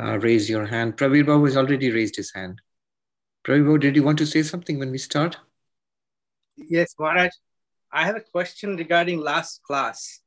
[0.00, 0.96] uh, raise your hand.
[0.96, 2.60] Pravir Babu has already raised his hand.
[3.44, 5.36] Pravir Babu, did you want to say something when we start?
[6.56, 7.30] Yes, Maharaj.
[7.92, 10.20] I have a question regarding last class.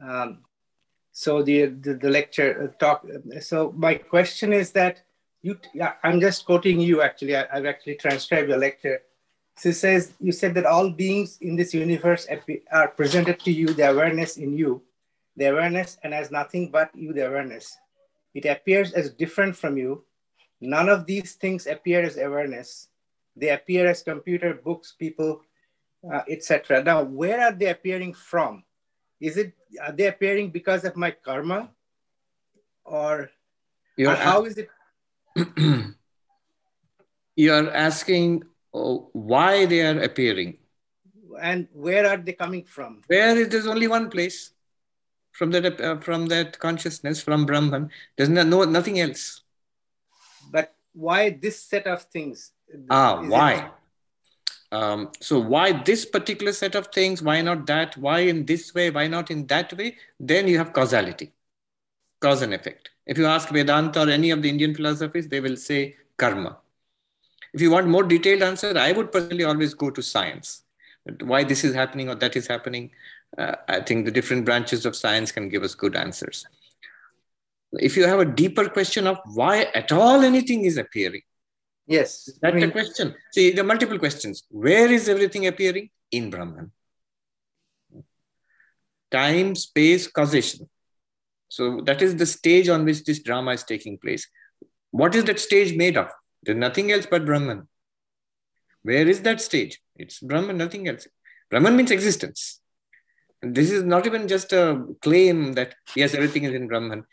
[0.00, 0.44] Um,
[1.12, 3.04] so the, the, the lecture uh, talk.
[3.40, 5.02] So my question is that
[5.42, 5.58] you.
[6.04, 7.02] I'm just quoting you.
[7.02, 9.00] Actually, I, have actually transcribed the lecture.
[9.56, 12.26] So says you said that all beings in this universe
[12.72, 14.82] are presented to you, the awareness in you,
[15.36, 17.76] the awareness, and as nothing but you, the awareness.
[18.34, 20.04] It appears as different from you.
[20.60, 22.88] None of these things appear as awareness.
[23.34, 25.42] They appear as computer, books, people,
[26.04, 26.82] uh, etc.
[26.82, 28.64] Now, where are they appearing from?
[29.20, 31.70] Is it are they appearing because of my karma,
[32.84, 33.30] or,
[33.98, 34.68] or how is it?
[37.36, 40.58] you are asking oh, why they are appearing,
[41.40, 43.02] and where are they coming from?
[43.06, 44.52] Where is there's only one place
[45.40, 47.90] from that uh, from that consciousness from Brahman.
[48.16, 49.40] There's no, no nothing else.
[50.52, 52.52] But why this set of things?
[52.90, 53.52] Ah, is why?
[53.54, 53.70] It...
[54.78, 57.22] Um, so why this particular set of things?
[57.22, 57.96] Why not that?
[57.96, 58.90] Why in this way?
[58.90, 59.96] Why not in that way?
[60.32, 61.32] Then you have causality,
[62.20, 62.90] cause and effect.
[63.06, 66.58] If you ask Vedanta or any of the Indian philosophies, they will say karma.
[67.54, 70.64] If you want more detailed answer, I would personally always go to science.
[71.32, 72.90] Why this is happening or that is happening.
[73.36, 76.46] Uh, I think the different branches of science can give us good answers.
[77.72, 81.22] If you have a deeper question of why at all anything is appearing,
[81.90, 82.30] Yes.
[82.40, 83.16] That's I mean, the question.
[83.32, 84.44] See, there are multiple questions.
[84.48, 85.90] Where is everything appearing?
[86.12, 86.70] In Brahman.
[89.10, 90.70] Time, space, causation.
[91.48, 94.24] So that is the stage on which this drama is taking place.
[94.92, 96.08] What is that stage made of?
[96.44, 97.66] There's nothing else but Brahman.
[98.82, 99.80] Where is that stage?
[99.96, 101.08] It's Brahman, nothing else.
[101.50, 102.60] Brahman means existence.
[103.42, 107.04] This is not even just a claim that, yes, everything is in Brahman.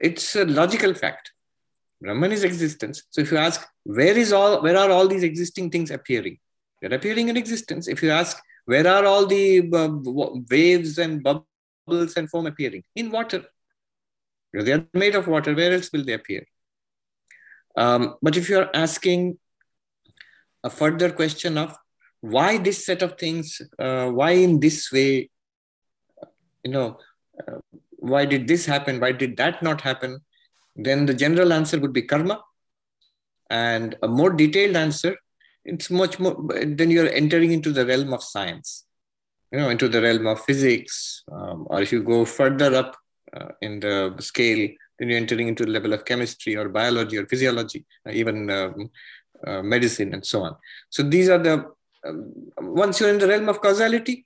[0.00, 1.32] It's a logical fact.
[2.00, 3.02] Brahman is existence.
[3.10, 6.38] So if you ask, where is all, where are all these existing things appearing?
[6.80, 7.88] They're appearing in existence.
[7.88, 9.88] If you ask, where are all the uh,
[10.50, 12.84] waves and bubbles and foam appearing?
[12.94, 13.44] In water.
[14.52, 15.54] They are made of water.
[15.54, 16.46] Where else will they appear?
[17.76, 19.38] Um, but if you are asking
[20.64, 21.76] a further question of
[22.20, 25.30] why this set of things, uh, why in this way,
[26.66, 26.88] you know,
[27.40, 27.58] uh,
[28.12, 29.00] why did this happen?
[29.00, 30.20] Why did that not happen?
[30.76, 32.42] then the general answer would be karma.
[33.50, 35.16] And a more detailed answer,
[35.64, 38.84] it's much more, then you're entering into the realm of science,
[39.52, 41.22] you know, into the realm of physics.
[41.30, 42.96] Um, or if you go further up
[43.36, 47.26] uh, in the scale, then you're entering into the level of chemistry or biology or
[47.26, 48.90] physiology, uh, even um,
[49.46, 50.56] uh, medicine and so on.
[50.90, 51.66] So these are the,
[52.04, 54.24] um, once you're in the realm of causality,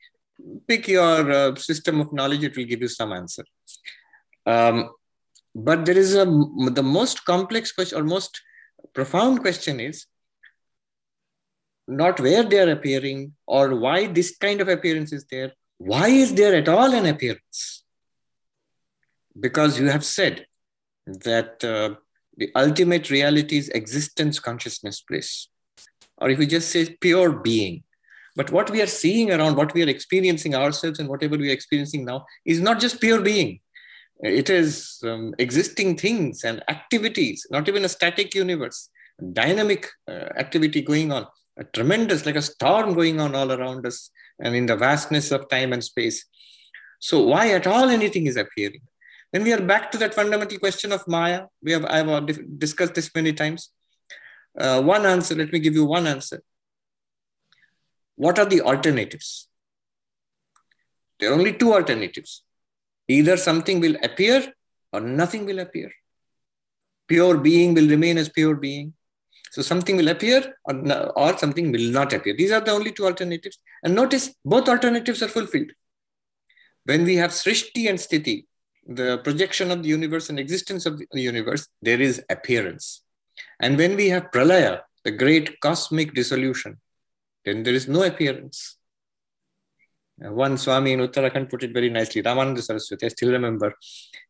[0.66, 3.44] pick your uh, system of knowledge, it will give you some answer.
[4.46, 4.90] Um,
[5.54, 8.40] but there is a the most complex question or most
[8.94, 10.06] profound question is
[11.88, 15.52] not where they are appearing or why this kind of appearance is there.
[15.78, 17.84] Why is there at all an appearance?
[19.38, 20.46] Because you have said
[21.06, 21.96] that uh,
[22.36, 25.48] the ultimate reality is existence consciousness bliss.
[26.18, 27.82] Or if you just say pure being
[28.36, 31.52] but what we are seeing around what we are experiencing ourselves and whatever we are
[31.52, 33.60] experiencing now is not just pure being
[34.22, 38.90] it is um, existing things and activities, not even a static universe,
[39.32, 41.26] dynamic uh, activity going on,
[41.58, 45.48] a tremendous, like a storm going on all around us and in the vastness of
[45.48, 46.26] time and space.
[46.98, 48.82] So, why at all anything is appearing?
[49.32, 51.44] Then we are back to that fundamental question of Maya.
[51.62, 53.70] We have I have discussed this many times.
[54.58, 55.34] Uh, one answer.
[55.34, 56.42] Let me give you one answer.
[58.25, 59.28] What are the alternatives?
[61.19, 62.42] There are only two alternatives
[63.16, 64.38] Either something will appear
[64.92, 65.91] or nothing will appear.
[67.08, 68.92] Pure being will remain as pure being.
[69.50, 70.75] So something will appear or,
[71.19, 72.36] or something will not appear.
[72.36, 73.58] These are the only two alternatives.
[73.82, 75.72] And notice both alternatives are fulfilled.
[76.84, 78.47] When we have Srishti and Sthiti,
[78.87, 83.02] the projection of the universe and existence of the universe, there is appearance.
[83.58, 86.78] And when we have Pralaya, the great cosmic dissolution,
[87.44, 88.76] then there is no appearance.
[90.19, 92.22] One Swami in Uttarakhand put it very nicely.
[92.22, 93.75] Ramananda Saraswati, I still remember.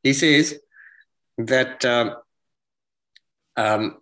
[0.02, 0.58] He says
[1.36, 2.14] that um,
[3.56, 3.96] um,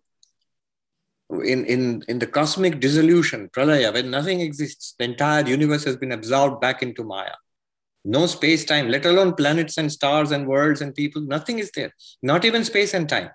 [1.30, 6.12] in, in, in the cosmic dissolution, pralaya, when nothing exists, the entire universe has been
[6.12, 7.34] absorbed back into Maya.
[8.04, 11.92] No space time, let alone planets and stars and worlds and people, nothing is there.
[12.22, 13.30] Not even space and time.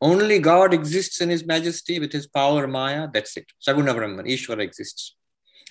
[0.00, 3.08] Only God exists in His majesty with His power, Maya.
[3.12, 3.46] That's it.
[3.66, 5.14] Saguna Brahman, Ishvara exists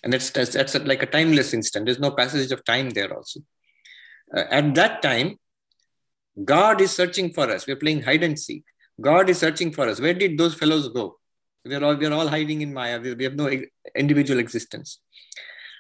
[0.04, 3.40] and that's that's, that's like a timeless instant there's no passage of time there also
[4.38, 5.36] uh, at that time
[6.44, 7.66] God is searching for us.
[7.66, 8.64] We're playing hide and seek.
[9.00, 10.00] God is searching for us.
[10.00, 11.18] Where did those fellows go?
[11.66, 13.00] We're all, we're all hiding in Maya.
[13.00, 13.52] We have no
[13.96, 15.00] individual existence.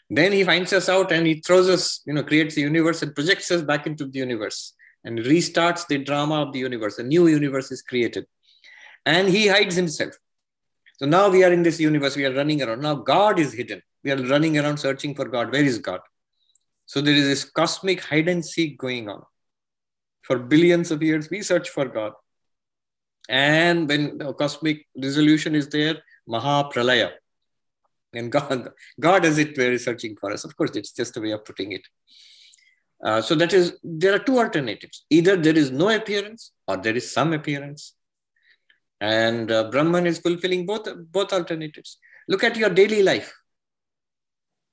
[0.10, 3.14] Then he finds us out and he throws us, you know, creates the universe and
[3.14, 4.74] projects us back into the universe
[5.04, 6.98] and restarts the drama of the universe.
[6.98, 8.26] A new universe is created.
[9.06, 10.14] And he hides himself.
[10.98, 12.82] So now we are in this universe, we are running around.
[12.82, 13.82] Now God is hidden.
[14.04, 15.52] We are running around searching for God.
[15.52, 16.00] Where is God?
[16.86, 19.24] So there is this cosmic hide and seek going on.
[20.22, 22.14] For billions of years, we search for God.
[23.30, 25.98] And when the cosmic resolution is there,
[26.28, 27.12] Mahapralaya.
[28.14, 28.70] And God,
[29.00, 30.46] God is it where is searching for us.
[30.46, 31.82] Of course, it's just a way of putting it.
[33.04, 35.06] Uh, so that is, there are two alternatives.
[35.10, 37.94] Either there is no appearance or there is some appearance.
[39.00, 41.98] And uh, Brahman is fulfilling both, both alternatives.
[42.28, 43.34] Look at your daily life.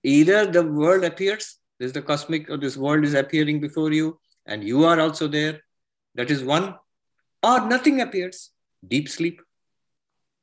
[0.03, 4.63] Either the world appears, this the cosmic, or this world is appearing before you, and
[4.63, 5.61] you are also there.
[6.15, 6.75] That is one.
[7.43, 8.51] Or nothing appears,
[8.87, 9.41] deep sleep.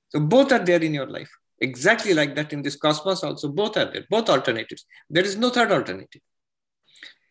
[0.10, 1.30] So both are there in your life.
[1.60, 4.86] Exactly like that in this cosmos, also, both are there, both alternatives.
[5.10, 6.22] There is no third alternative.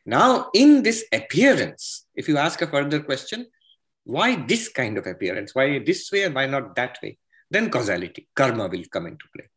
[0.07, 3.47] Now, in this appearance, if you ask a further question,
[4.11, 5.55] why this kind of appearance?
[5.55, 7.19] Why this way and why not that way?
[7.51, 9.49] Then causality, karma will come into play.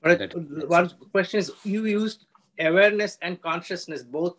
[0.00, 0.34] But
[0.68, 2.26] one question is you used
[2.58, 4.36] awareness and consciousness both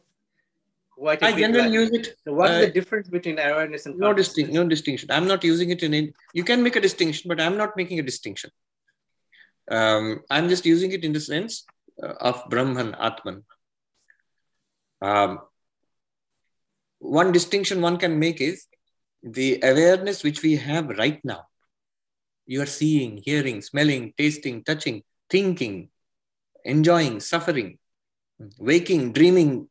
[0.98, 2.16] quite I generally use it.
[2.24, 4.56] So what's uh, the difference between awareness and no distinction?
[4.56, 5.12] No distinction.
[5.12, 6.14] I'm not using it in it.
[6.34, 8.52] You can make a distinction, but I'm not making a distinction.
[9.70, 11.66] Um, I'm just using it in the sense
[12.02, 13.44] uh, of Brahman, Atman.
[15.02, 15.40] Um,
[17.00, 18.66] one distinction one can make is
[19.26, 21.46] the awareness which we have right now.
[22.46, 25.02] You are seeing, hearing, smelling, tasting, touching,
[25.32, 25.90] thinking,
[26.64, 27.80] enjoying, suffering,
[28.60, 29.68] waking, dreaming,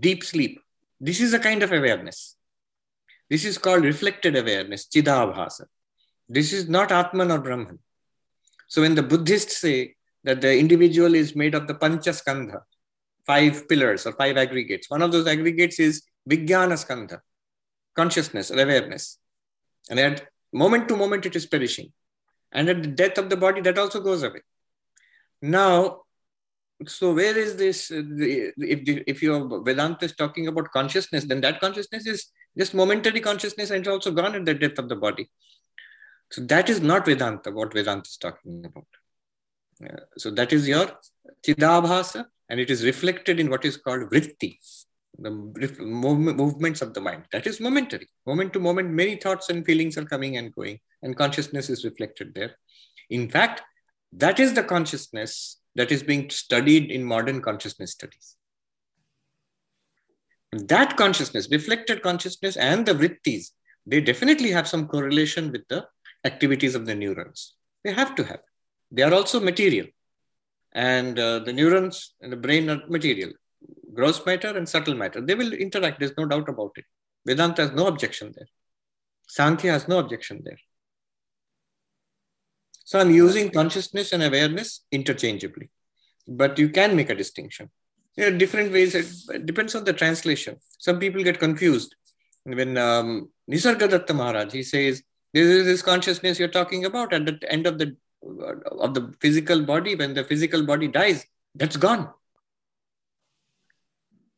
[0.00, 0.60] deep sleep.
[1.00, 2.36] This is a kind of awareness.
[3.30, 5.66] This is called reflected awareness, chidabhasa.
[6.28, 7.78] This is not Atman or Brahman.
[8.66, 9.94] So when the Buddhists say
[10.24, 12.62] that the individual is made of the Panchaskandha,
[13.24, 17.20] five pillars or five aggregates, one of those aggregates is Vijnana Skandha,
[17.94, 19.18] consciousness or awareness.
[19.90, 21.92] And at moment to moment, it is perishing.
[22.52, 24.40] And at the death of the body, that also goes away.
[25.42, 26.02] Now,
[26.86, 27.90] so where is this?
[27.90, 32.26] Uh, if, if your Vedanta is talking about consciousness, then that consciousness is
[32.56, 35.28] just momentary consciousness and it's also gone at the death of the body.
[36.30, 38.86] So that is not Vedanta, what Vedanta is talking about.
[40.16, 40.90] So that is your
[41.46, 44.58] Chidabhasa, and it is reflected in what is called Vritti,
[45.18, 47.24] the movements of the mind.
[47.32, 48.08] That is momentary.
[48.26, 52.34] Moment to moment, many thoughts and feelings are coming and going, and consciousness is reflected
[52.34, 52.56] there.
[53.10, 53.62] In fact,
[54.12, 58.36] that is the consciousness that is being studied in modern consciousness studies.
[60.52, 63.50] That consciousness, reflected consciousness, and the vrittis,
[63.86, 65.86] they definitely have some correlation with the
[66.24, 67.54] activities of the neurons.
[67.82, 68.40] They have to have.
[68.90, 69.86] They are also material.
[70.72, 73.32] And uh, the neurons and the brain are material,
[73.94, 75.20] gross matter and subtle matter.
[75.20, 76.84] They will interact, there's no doubt about it.
[77.26, 78.48] Vedanta has no objection there.
[79.28, 80.58] Sankhya has no objection there.
[82.84, 85.70] So I'm using consciousness and awareness interchangeably,
[86.28, 87.70] but you can make a distinction.
[88.16, 88.94] There are different ways.
[88.94, 90.56] It depends on the translation.
[90.78, 91.94] Some people get confused
[92.44, 95.02] when um, Nisargadatta Maharaj he says
[95.32, 97.96] this is this consciousness you're talking about at the end of the
[98.78, 102.08] of the physical body when the physical body dies that's gone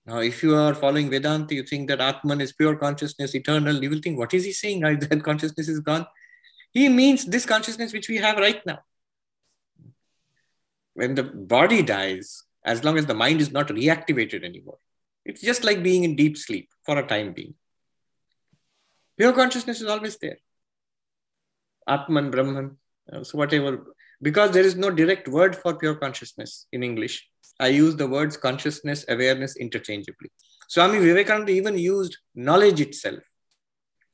[0.07, 3.91] now if you are following vedanta you think that atman is pure consciousness eternal you
[3.91, 6.07] will think what is he saying that consciousness is gone
[6.77, 8.81] he means this consciousness which we have right now.
[10.93, 14.77] When the body dies, as long as the mind is not reactivated anymore,
[15.25, 17.55] it's just like being in deep sleep for a time being.
[19.17, 20.37] Pure consciousness is always there.
[21.89, 22.77] Atman, Brahman,
[23.11, 23.95] uh, so whatever.
[24.21, 27.27] Because there is no direct word for pure consciousness in English,
[27.59, 30.31] I use the words consciousness, awareness interchangeably.
[30.69, 33.21] Swami Vivekananda even used knowledge itself.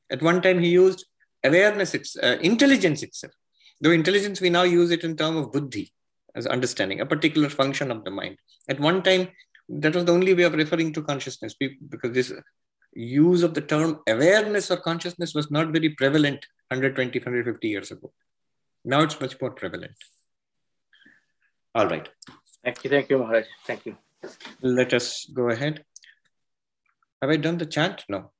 [0.09, 1.05] At one time, he used
[1.43, 3.33] awareness, it's uh, intelligence itself.
[3.81, 5.91] Though intelligence, we now use it in terms of buddhi,
[6.35, 8.37] as understanding, a particular function of the mind.
[8.69, 9.29] At one time,
[9.67, 12.31] that was the only way of referring to consciousness because this
[12.93, 18.11] use of the term awareness or consciousness was not very prevalent 120, 150 years ago.
[18.85, 19.93] Now it's much more prevalent.
[21.75, 22.07] All right.
[22.64, 22.90] Thank you.
[22.90, 23.46] Thank you, Maharaj.
[23.66, 23.96] Thank you.
[24.62, 25.84] Let us go ahead.
[27.22, 28.04] Have I done the chant?
[28.08, 28.32] No.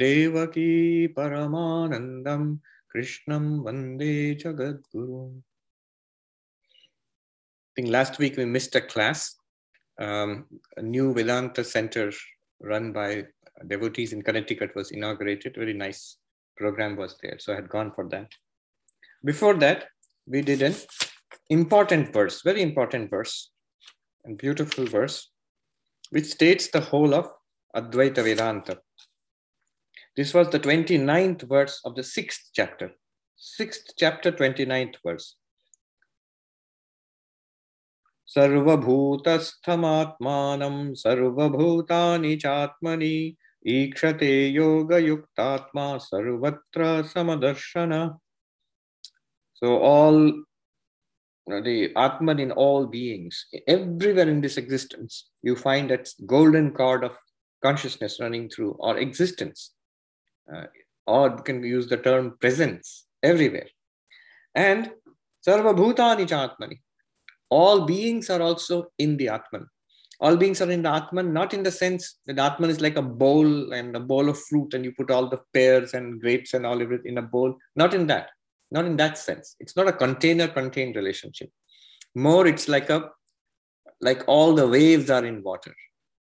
[0.01, 0.73] Devaki
[1.17, 2.43] परमानन्दं
[2.91, 5.41] कृष्णं वन्दे जगद्गुरुम्
[7.75, 9.35] think last week we missed a class,
[9.99, 10.45] um,
[10.77, 12.11] a new Vedanta center
[12.61, 13.25] run by
[13.67, 15.55] devotees in Connecticut was inaugurated.
[15.55, 16.17] Very nice
[16.57, 17.37] program was there.
[17.39, 18.31] So I had gone for that.
[19.23, 19.85] Before that,
[20.27, 20.75] we did an
[21.49, 23.51] important verse, very important verse,
[24.25, 25.31] and beautiful verse,
[26.09, 27.27] which states the whole of
[27.75, 28.79] Advaita Vedanta.
[30.15, 32.91] This was the 29th verse of the sixth chapter.
[33.35, 35.35] Sixth chapter, 29th verse.
[38.33, 43.17] सर्वभूतस्थमात्मानं सर्वभूतानि चात्मनि
[43.67, 48.19] ईक्षते योगयुक्तात्मा सर्वत्र समदर्शन
[49.55, 50.43] So all
[51.47, 57.17] the Atman in all beings, everywhere in this existence, you find that golden cord of
[57.63, 59.71] consciousness running through, or existence,
[60.53, 60.65] uh,
[61.07, 63.67] or you can use the term presence everywhere.
[64.55, 64.91] And
[65.47, 66.79] Sarva Bhutani Chatmani,
[67.49, 69.67] all beings are also in the Atman.
[70.20, 73.02] All beings are in the Atman, not in the sense that Atman is like a
[73.02, 76.66] bowl and a bowl of fruit, and you put all the pears and grapes and
[76.66, 77.56] all of it in a bowl.
[77.76, 78.30] Not in that,
[78.72, 79.54] not in that sense.
[79.60, 81.50] It's not a container-contained relationship.
[82.16, 83.10] More, it's like a
[84.00, 85.74] like all the waves are in water.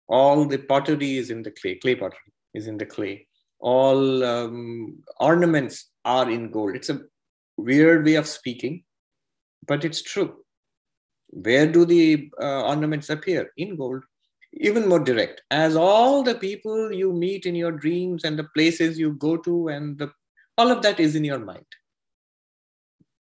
[0.08, 3.26] All the pottery is in the clay, clay pottery is in the clay.
[3.60, 6.74] All um, ornaments are in gold.
[6.74, 7.00] It's a
[7.56, 8.84] weird way of speaking,
[9.66, 10.36] but it's true
[11.30, 13.52] where do the uh, ornaments appear?
[13.56, 14.02] In gold.
[14.52, 15.42] Even more direct.
[15.50, 19.68] As all the people you meet in your dreams and the places you go to,
[19.68, 20.10] and the,
[20.58, 21.66] all of that is in your mind.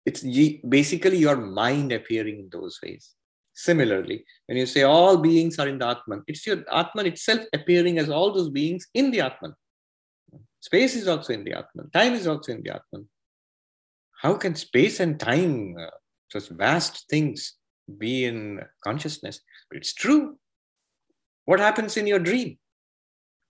[0.06, 0.24] It's
[0.70, 3.14] basically your mind appearing in those ways.
[3.54, 7.98] Similarly, when you say all beings are in the Atman, it's your Atman itself appearing
[7.98, 9.54] as all those beings in the Atman.
[10.62, 11.90] Space is also in the Atman.
[11.92, 13.10] Time is also in the Atman.
[14.22, 15.90] How can space and time, uh,
[16.32, 17.57] such vast things,
[17.98, 19.42] be in consciousness.
[19.70, 20.38] But it's true.
[21.46, 22.58] What happens in your dream?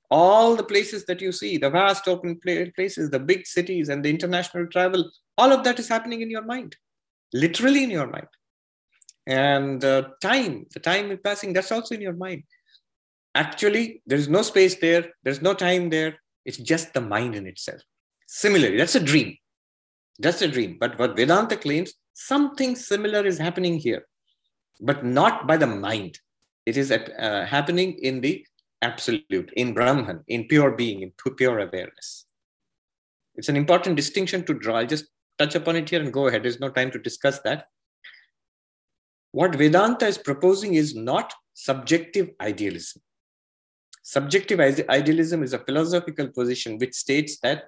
[0.10, 4.10] All the places that you see, the vast open places, the big cities, and the
[4.10, 6.75] international travel, all of that is happening in your mind,
[7.34, 8.27] literally in your mind.
[9.25, 12.44] And uh, time, the time is passing, that's also in your mind.
[13.36, 17.82] Actually, there's no space there, there's no time there, it's just the mind in itself.
[18.27, 19.36] Similarly, that's a dream.
[20.20, 20.77] That's a dream.
[20.79, 24.06] But what Vedanta claims, something similar is happening here
[24.79, 26.19] but not by the mind.
[26.65, 28.46] It is uh, happening in the
[28.81, 32.25] absolute, in Brahman, in pure being, in pure awareness.
[33.36, 34.77] It's an important distinction to draw.
[34.77, 35.05] I'll just
[35.38, 36.43] touch upon it here and go ahead.
[36.43, 37.67] There's no time to discuss that.
[39.31, 43.01] What Vedanta is proposing is not subjective idealism.
[44.01, 47.65] Subjective idealism is a philosophical position which states that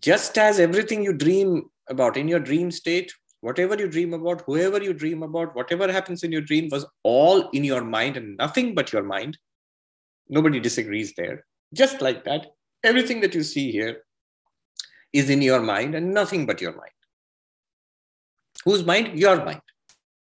[0.00, 4.82] just as everything you dream about in your dream state whatever you dream about, whoever
[4.82, 8.74] you dream about, whatever happens in your dream was all in your mind and nothing
[8.74, 9.38] but your mind.
[10.28, 11.44] Nobody disagrees there.
[11.72, 12.46] Just like that,
[12.82, 14.02] everything that you see here
[15.12, 16.90] is in your mind and nothing but your mind.
[18.64, 19.18] Whose mind?
[19.18, 19.62] Your mind,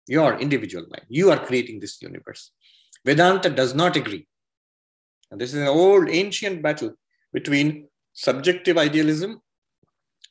[0.08, 1.06] your individual mind.
[1.10, 2.52] You are creating this universe.
[3.06, 4.28] Vedanta does not agree.
[5.32, 6.94] And this is an old ancient battle
[7.34, 9.42] between subjective idealism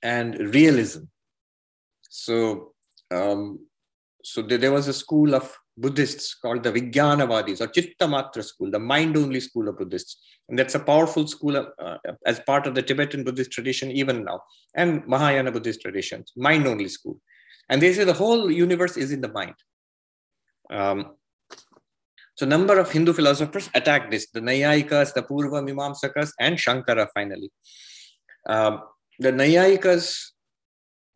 [0.03, 1.05] and realism.
[2.11, 2.75] So,
[3.11, 3.67] um,
[4.23, 9.40] so there was a school of Buddhists called the Vijnanavadis or Chittamatra school, the mind-only
[9.40, 10.21] school of Buddhists.
[10.49, 14.25] And that's a powerful school of, uh, as part of the Tibetan Buddhist tradition even
[14.25, 14.40] now,
[14.75, 17.19] and Mahayana Buddhist traditions, mind-only school.
[17.71, 19.55] And they say the whole universe is in the mind.
[20.71, 21.14] Um,
[22.35, 27.52] so number of Hindu philosophers attacked this, the Naiyayikas, the Purva Mimamsakas, and Shankara finally.
[28.49, 28.83] Um,
[29.21, 30.31] the Naiyayikas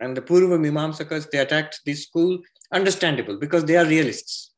[0.00, 2.38] and the Purva Mimamsakas, they attacked this school,
[2.72, 4.52] understandable because they are realists.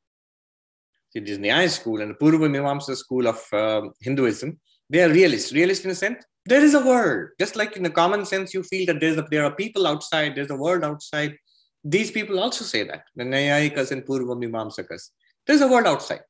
[1.10, 5.52] See, this Nyaya school and the Purva Mimamsa school of um, Hinduism, they are realists.
[5.52, 7.30] Realists in a sense, there is a world.
[7.38, 10.34] Just like in the common sense, you feel that there's a, there are people outside,
[10.34, 11.36] there's a world outside.
[11.84, 15.10] These people also say that, the Naiyayikas and Purva Mimamsakas.
[15.46, 16.22] There's a world outside.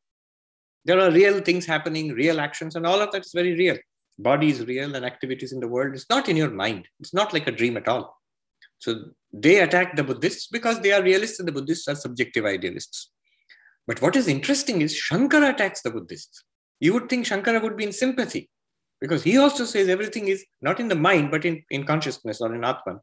[0.84, 3.76] There are real things happening, real actions, and all of that is very real.
[4.18, 5.94] Body is real and activities in the world.
[5.94, 6.86] It's not in your mind.
[7.00, 8.16] It's not like a dream at all.
[8.78, 13.10] So they attack the Buddhists because they are realists and the Buddhists are subjective idealists.
[13.86, 16.44] But what is interesting is Shankara attacks the Buddhists.
[16.80, 18.50] You would think Shankara would be in sympathy
[19.00, 22.54] because he also says everything is not in the mind but in, in consciousness or
[22.54, 23.00] in Atman.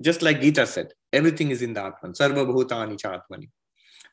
[0.00, 2.12] Just like Gita said, everything is in the Atman.
[2.12, 3.50] Sarva Bhutani Atmani.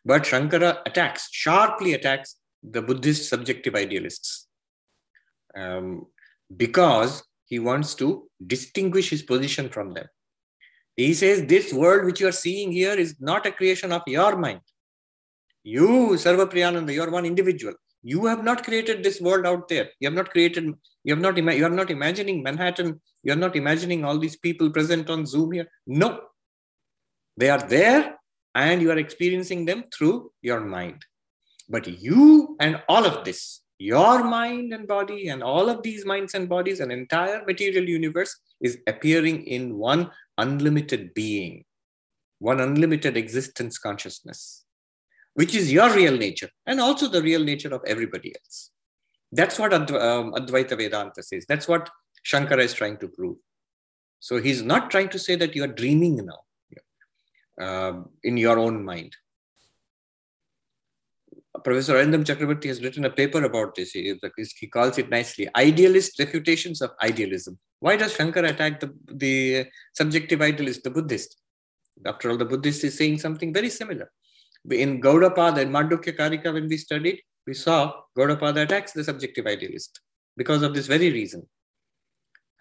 [0.06, 4.48] But Shankara attacks, sharply attacks the Buddhist subjective idealists
[5.56, 6.06] um,
[6.56, 10.08] because he wants to distinguish his position from them.
[10.96, 14.36] He says, This world which you are seeing here is not a creation of your
[14.36, 14.62] mind.
[15.64, 17.74] You, Sarva Priyananda, you are one individual.
[18.04, 19.90] You have not created this world out there.
[20.00, 20.66] You have not created,
[21.04, 23.00] you have not, you are not imagining Manhattan.
[23.24, 25.68] You are not imagining all these people present on Zoom here.
[25.88, 26.20] No.
[27.38, 28.18] They are there
[28.54, 31.06] and you are experiencing them through your mind.
[31.70, 36.34] But you and all of this, your mind and body, and all of these minds
[36.34, 41.66] and bodies, an entire material universe is appearing in one unlimited being,
[42.40, 44.66] one unlimited existence consciousness,
[45.34, 48.72] which is your real nature and also the real nature of everybody else.
[49.32, 51.46] That's what um, Advaita Vedanta says.
[51.48, 51.90] That's what
[52.26, 53.38] Shankara is trying to prove.
[54.20, 56.44] So he's not trying to say that you are dreaming now
[57.60, 59.16] uh, in your own mind.
[61.64, 63.92] Professor Arindam Chakrabarti has written a paper about this.
[63.92, 64.20] He,
[64.58, 67.58] he, calls it nicely Idealist Refutations of Idealism.
[67.80, 71.38] Why does Shankar attack the, the subjective idealist, the Buddhist?
[72.06, 74.12] After all, the Buddhist is saying something very similar.
[74.70, 80.00] In Gaudapada and Mandukya Karika, when we studied, we saw Gaudapada attacks the subjective idealist
[80.38, 81.48] because of this very reason.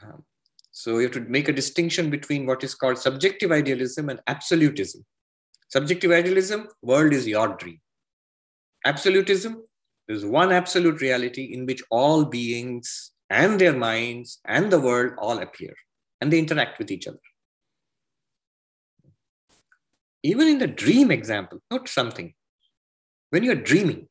[0.03, 0.25] Um,
[0.73, 5.05] so you have to make a distinction between what is called subjective idealism and absolutism.
[5.69, 7.81] Subjective idealism, world is your dream.
[8.85, 9.63] Absolutism,
[10.09, 15.39] there's one absolute reality in which all beings and their minds and the world all
[15.39, 15.75] appear
[16.21, 17.19] and they interact with each other.
[20.23, 22.35] Even in the dream example, not something.
[23.31, 24.09] When you're dreaming,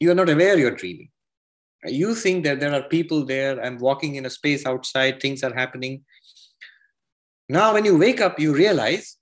[0.00, 1.10] you are not aware you're dreaming
[1.86, 5.54] you think that there are people there i'm walking in a space outside things are
[5.54, 6.02] happening
[7.48, 9.16] now when you wake up you realize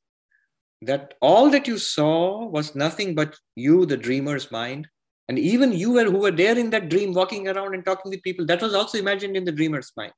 [0.82, 4.88] that all that you saw was nothing but you the dreamer's mind.
[5.28, 8.23] And even you were who were there in that dream walking around and talking with
[8.23, 10.12] people that was also imagined in the dreamer's mind.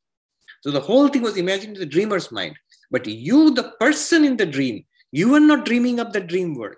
[0.63, 2.57] So the whole thing was imagined in the dreamer's mind.
[2.91, 6.77] But you the person in the dream you were not dreaming up the dream world.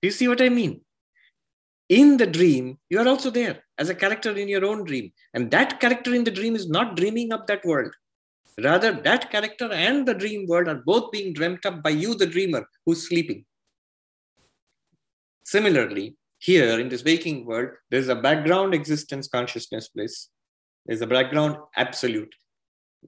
[0.00, 0.80] Do you see what i mean?
[1.88, 5.12] In the dream, you are also there as a character in your own dream.
[5.34, 7.94] And that character in the dream is not dreaming up that world.
[8.60, 12.26] Rather, that character and the dream world are both being dreamt up by you, the
[12.26, 13.44] dreamer, who's sleeping.
[15.44, 20.28] Similarly, here in this waking world, there's a background existence consciousness place.
[20.86, 22.34] There's a background absolute,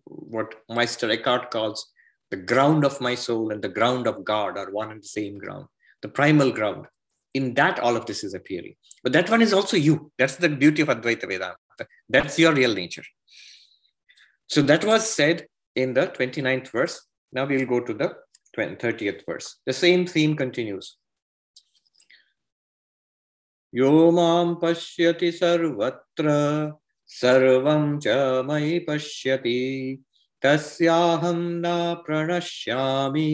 [0.04, 1.92] what Meister Eckhart calls
[2.30, 5.38] the ground of my soul and the ground of God are one and the same
[5.38, 5.66] ground,
[6.02, 6.86] the primal ground.
[7.34, 8.76] In that all of this is appearing.
[9.02, 10.12] But that one is also you.
[10.18, 11.56] That's the beauty of advaita vedanta.
[12.08, 13.02] That's your real nature
[14.47, 15.45] so that was said
[15.75, 16.95] in the 29th verse
[17.31, 18.09] now we'll go to the
[18.57, 20.97] 30th verse the same theme continues
[23.77, 26.29] यो मां पश्यति सर्वत्र
[27.15, 29.59] सर्वं च मयि पश्यति
[30.43, 31.73] तस्याहं न
[32.05, 33.33] प्रणश्यामि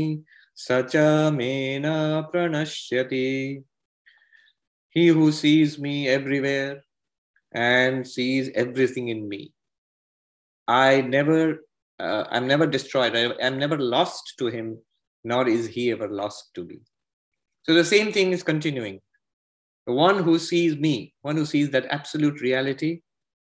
[0.63, 1.05] स च
[1.37, 1.53] मे
[1.85, 1.93] न
[2.31, 3.23] प्रणश्यति
[4.95, 6.81] he who sees me everywhere
[7.53, 9.53] and sees everything in me.
[10.70, 11.64] I never,
[11.98, 13.16] uh, I'm never destroyed.
[13.16, 14.78] I, am never lost to him,
[15.24, 16.78] nor is he ever lost to me.
[17.64, 19.00] So the same thing is continuing.
[19.88, 23.00] The one who sees me, one who sees that absolute reality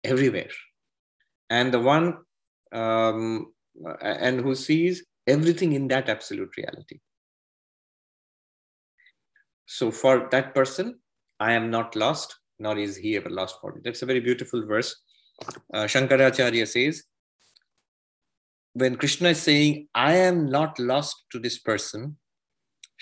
[0.04, 0.50] everywhere,
[1.48, 2.18] and the one
[2.72, 3.54] um,
[4.02, 6.98] and who sees everything in that absolute reality.
[9.64, 10.98] So for that person,
[11.40, 13.80] I am not lost, nor is he ever lost for me.
[13.82, 14.94] That's a very beautiful verse.
[15.72, 17.02] Uh, Shankaracharya says,
[18.74, 22.16] when Krishna is saying, I am not lost to this person,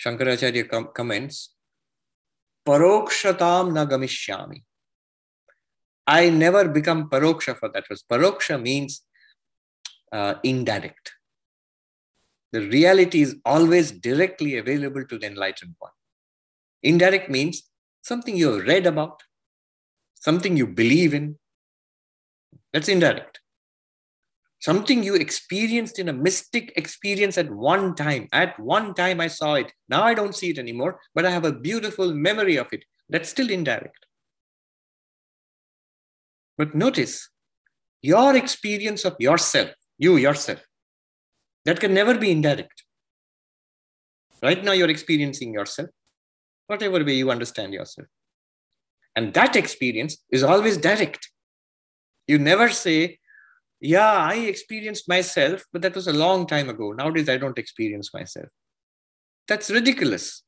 [0.03, 1.53] Shankaracharya com- comments,
[2.65, 4.63] Parokshatam nagamishyami.
[6.05, 8.03] I never become paroksha for that verse.
[8.09, 9.03] Paroksha means
[10.11, 11.13] uh, indirect.
[12.51, 15.91] The reality is always directly available to the enlightened one.
[16.83, 17.63] Indirect means
[18.01, 19.23] something you have read about,
[20.15, 21.39] something you believe in.
[22.73, 23.39] That's indirect.
[24.63, 28.29] Something you experienced in a mystic experience at one time.
[28.31, 29.73] At one time, I saw it.
[29.89, 32.85] Now I don't see it anymore, but I have a beautiful memory of it.
[33.09, 34.05] That's still indirect.
[36.57, 37.29] But notice
[38.01, 40.61] your experience of yourself, you yourself,
[41.65, 42.83] that can never be indirect.
[44.41, 45.89] Right now, you're experiencing yourself
[46.67, 48.07] whatever way you understand yourself.
[49.13, 51.29] And that experience is always direct.
[52.27, 53.19] You never say,
[53.85, 56.93] Yeah, I experienced myself, but that was a long time ago.
[56.93, 58.47] Nowadays, I don't experience myself.
[59.45, 60.41] That's ridiculous.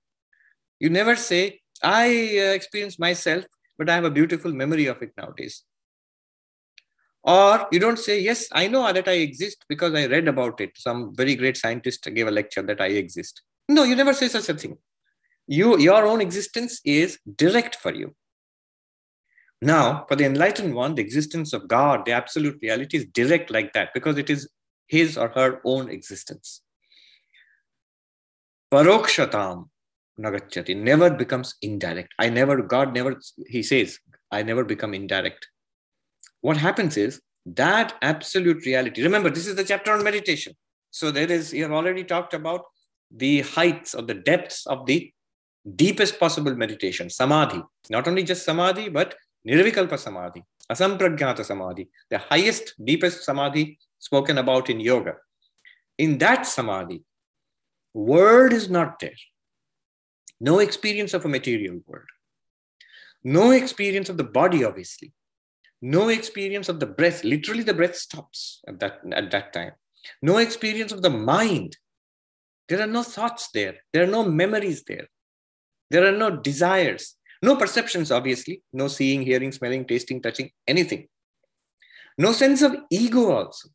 [0.79, 2.05] You never say, I
[2.39, 3.43] uh, experienced myself,
[3.77, 5.63] but I have a beautiful memory of it nowadays.
[7.25, 10.71] Or you don't say, Yes, I know that I exist because I read about it.
[10.77, 13.41] Some very great scientist gave a lecture that I exist.
[13.67, 14.77] No, you never say such a thing.
[15.45, 18.15] You, your own existence is direct for you.
[19.65, 23.73] Now, for the enlightened one, the existence of God, the absolute reality is direct like
[23.73, 24.47] that because it is
[24.85, 26.61] his or her own existence.
[28.71, 29.69] Parokshatam
[30.19, 32.13] nagachati never becomes indirect.
[32.19, 33.97] I never, God never, he says,
[34.29, 35.47] I never become indirect.
[36.41, 39.01] What happens is that absolute reality.
[39.01, 40.53] Remember, this is the chapter on meditation.
[40.91, 42.65] So there is, you have already talked about
[43.09, 45.11] the heights or the depths of the
[45.75, 47.63] deepest possible meditation, samadhi.
[47.89, 49.15] Not only just samadhi, but
[49.47, 55.15] nirvikalpa samadhi, asampragyata samadhi, the highest, deepest samadhi spoken about in yoga.
[55.97, 57.03] In that samadhi,
[57.93, 59.19] word is not there.
[60.39, 62.09] No experience of a material world.
[63.23, 65.13] No experience of the body, obviously.
[65.81, 67.23] No experience of the breath.
[67.23, 69.71] Literally, the breath stops at that, at that time.
[70.21, 71.77] No experience of the mind.
[72.67, 73.75] There are no thoughts there.
[73.93, 75.07] There are no memories there.
[75.89, 77.15] There are no desires.
[77.41, 78.63] No perceptions, obviously.
[78.73, 81.07] No seeing, hearing, smelling, tasting, touching, anything.
[82.17, 83.69] No sense of ego, also.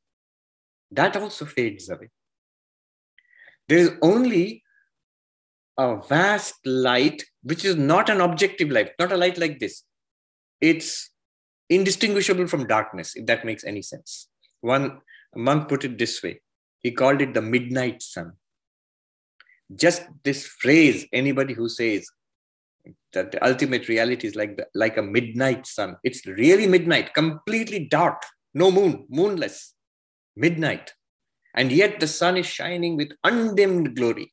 [0.90, 2.08] That also fades away.
[3.68, 4.62] There is only
[5.78, 9.84] a vast light, which is not an objective light, not a light like this.
[10.60, 11.10] It's
[11.68, 14.28] indistinguishable from darkness, if that makes any sense.
[14.60, 15.00] One
[15.36, 16.40] monk put it this way
[16.80, 18.32] he called it the midnight sun.
[19.74, 22.10] Just this phrase, anybody who says
[23.12, 27.86] that the ultimate reality is like, the, like a midnight sun, it's really midnight, completely
[27.86, 28.22] dark,
[28.54, 29.74] no moon, moonless,
[30.36, 30.94] midnight.
[31.54, 34.32] And yet the sun is shining with undimmed glory.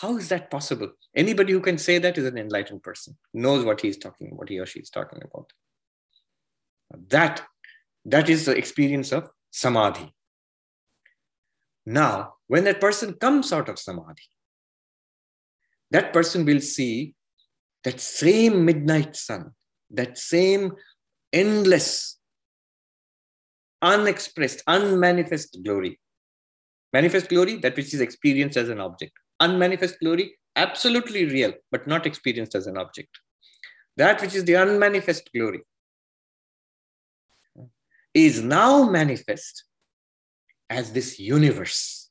[0.00, 0.90] How is that possible?
[1.16, 4.48] Anybody who can say that is an enlightened person, knows what he is talking, what
[4.48, 5.50] he or she is talking about.
[7.08, 7.42] That,
[8.04, 10.14] that is the experience of samadhi.
[11.86, 14.22] Now, when that person comes out of samadhi,
[15.90, 17.14] that person will see
[17.84, 19.52] that same midnight sun,
[19.90, 20.72] that same
[21.32, 22.18] endless,
[23.82, 25.98] unexpressed, unmanifest glory.
[26.92, 32.06] Manifest glory, that which is experienced as an object unmanifest glory, absolutely real, but not
[32.06, 33.18] experienced as an object.
[33.96, 35.62] That which is the unmanifest glory
[38.14, 39.64] is now manifest
[40.70, 42.10] as this universe.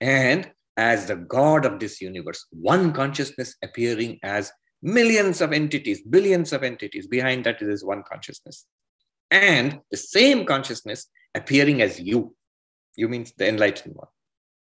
[0.00, 4.50] And as the God of this universe, one consciousness appearing as
[4.82, 7.06] millions of entities, billions of entities.
[7.06, 8.66] Behind that is one consciousness.
[9.30, 12.34] And the same consciousness appearing as you.
[12.96, 14.08] You means the enlightened one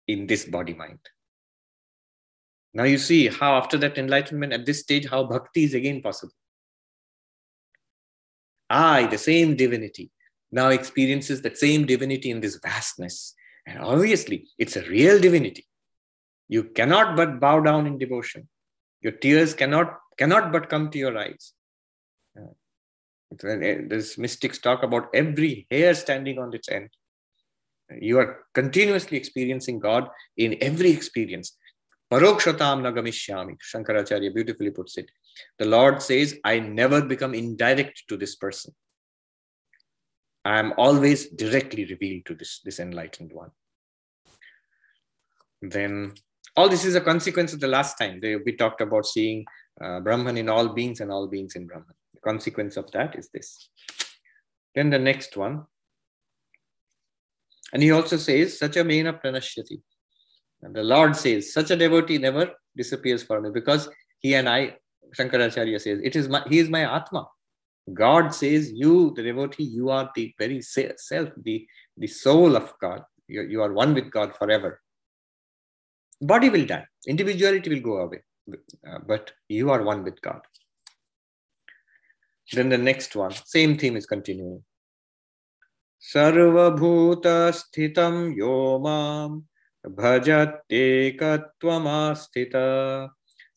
[0.07, 0.99] in this body mind.
[2.73, 6.35] Now you see how after that enlightenment at this stage, how bhakti is again possible.
[8.69, 10.13] I, the same divinity,
[10.53, 13.35] now experiences that same divinity in this vastness.
[13.67, 15.67] And obviously, it's a real divinity.
[16.51, 18.49] You cannot but bow down in devotion.
[19.03, 21.53] Your tears cannot, cannot but come to your eyes.
[22.37, 22.55] Uh,
[23.41, 26.89] this mystics talk about every hair standing on its end.
[28.01, 31.57] You are continuously experiencing God in every experience.
[32.13, 35.09] Parokshatam nagamishyami, Shankaracharya beautifully puts it.
[35.61, 38.75] The Lord says, I never become indirect to this person.
[40.45, 43.51] I am always directly revealed to this, this enlightened one.
[45.63, 46.15] Then
[46.61, 48.21] all this is a consequence of the last time.
[48.23, 49.47] We talked about seeing
[49.83, 51.95] uh, Brahman in all beings and all beings in Brahman.
[52.13, 53.71] The consequence of that is this.
[54.75, 55.65] Then the next one,
[57.73, 59.81] and he also says, such a mena pranashyati.
[60.63, 64.77] And the Lord says, such a devotee never disappears for me because he and I,
[65.17, 67.27] Shankaracharya says, it is my, he is my Atma.
[67.95, 73.03] God says, you, the devotee, you are the very self, the, the soul of God.
[73.29, 74.83] You, you are one with God forever
[76.22, 78.22] Body will die, individuality will go away,
[78.88, 80.40] uh, but you are one with God.
[82.54, 84.64] Then the next one, same theme is continuing.
[86.14, 89.30] सर्वभूतस्थितं यो मां
[90.00, 92.56] भजत्येकत्वमास्थित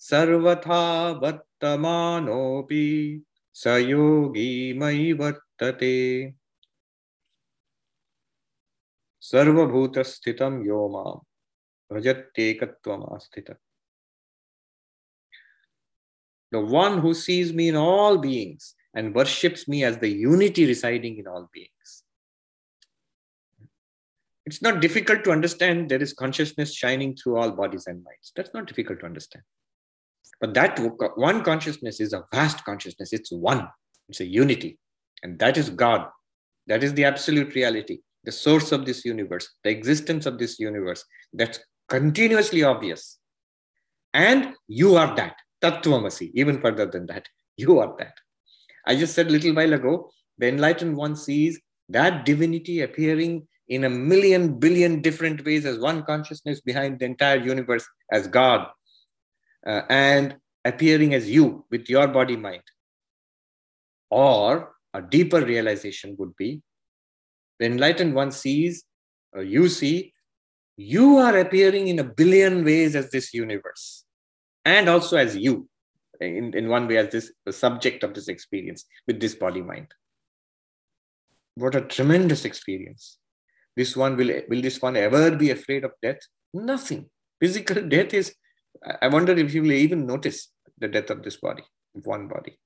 [0.08, 0.82] सर्वथा
[1.22, 2.84] वर्तमानोऽपि
[3.62, 5.96] स योगी मयि वर्तते
[9.30, 11.12] सर्वभूतस्थितं यो मां
[16.51, 21.17] the one who sees me in all beings and worships me as the unity residing
[21.17, 22.03] in all beings.
[24.45, 28.31] It's not difficult to understand there is consciousness shining through all bodies and minds.
[28.35, 29.43] That's not difficult to understand.
[30.41, 30.79] But that
[31.15, 33.13] one consciousness is a vast consciousness.
[33.13, 33.67] It's one,
[34.09, 34.77] it's a unity.
[35.23, 36.07] And that is God.
[36.67, 41.03] That is the absolute reality, the source of this universe, the existence of this universe.
[41.31, 41.59] That's
[41.93, 43.19] continuously obvious.
[44.15, 45.35] And you are that.
[45.63, 47.27] Tattvamasi, even further than that.
[47.55, 48.15] You are that.
[48.87, 53.83] I just said a little while ago, the enlightened one sees that divinity appearing in
[53.83, 58.67] a million billion different ways as one consciousness behind the entire universe as God
[59.65, 62.63] uh, and appearing as you with your body mind.
[64.09, 66.61] Or a deeper realization would be
[67.59, 68.83] the enlightened one sees,
[69.31, 70.12] or you see,
[70.77, 74.05] you are appearing in a billion ways as this universe
[74.65, 75.67] and also as you
[76.19, 79.87] in, in one way as this subject of this experience with this body mind.
[81.55, 83.17] What a tremendous experience.
[83.75, 86.19] This one will will this one ever be afraid of death?
[86.53, 87.09] Nothing.
[87.39, 88.35] Physical death is
[89.01, 92.57] i wonder if you will even notice the death of this body one body.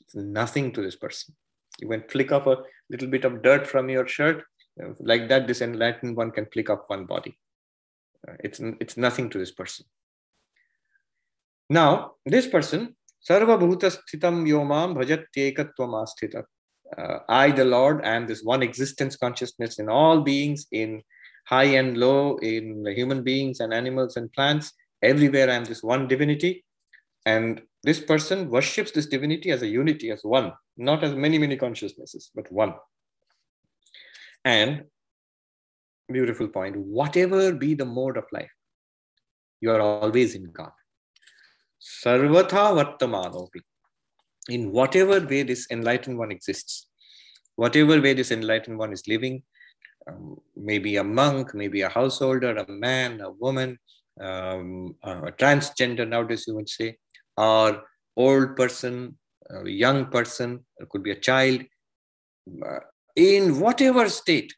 [0.00, 1.34] It's nothing to this person.
[1.80, 2.58] You can flick off a
[2.90, 4.44] little bit of dirt from your shirt
[5.00, 7.38] like that this enlightened one can flick up one body
[8.40, 9.86] it's it's nothing to this person
[11.68, 12.94] now this person
[13.28, 16.44] sarva bhuta sthitam yomam bhajatyekatvam
[16.96, 21.02] uh, I, the Lord, am this one existence consciousness in all beings, in
[21.46, 24.72] high and low, in human beings and animals and plants.
[25.02, 26.64] Everywhere I am this one divinity.
[27.24, 31.56] And this person worships this divinity as a unity, as one, not as many, many
[31.56, 32.74] consciousnesses, but one.
[34.44, 34.84] And
[36.08, 38.50] beautiful point whatever be the mode of life,
[39.60, 40.72] you are always in God.
[41.80, 43.60] Sarvatha Vartamanopi
[44.48, 46.88] in whatever way this enlightened one exists,
[47.56, 49.42] whatever way this enlightened one is living,
[50.08, 53.78] um, maybe a monk, maybe a householder, a man, a woman,
[54.20, 56.96] um, a transgender nowadays you would say,
[57.36, 57.82] or
[58.16, 59.18] old person,
[59.50, 61.62] a young person, it could be a child,
[62.64, 62.78] uh,
[63.16, 64.54] in whatever state,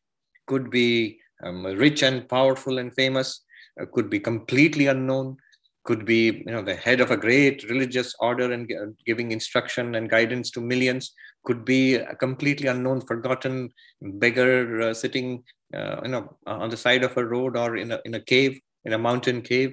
[0.46, 3.44] could be um, rich and powerful and famous,
[3.80, 5.36] uh, could be completely unknown,
[5.84, 8.70] could be you know the head of a great religious order and
[9.06, 13.70] giving instruction and guidance to millions could be a completely unknown forgotten
[14.02, 15.42] beggar uh, sitting
[15.74, 18.60] uh, you know on the side of a road or in a, in a cave
[18.84, 19.72] in a mountain cave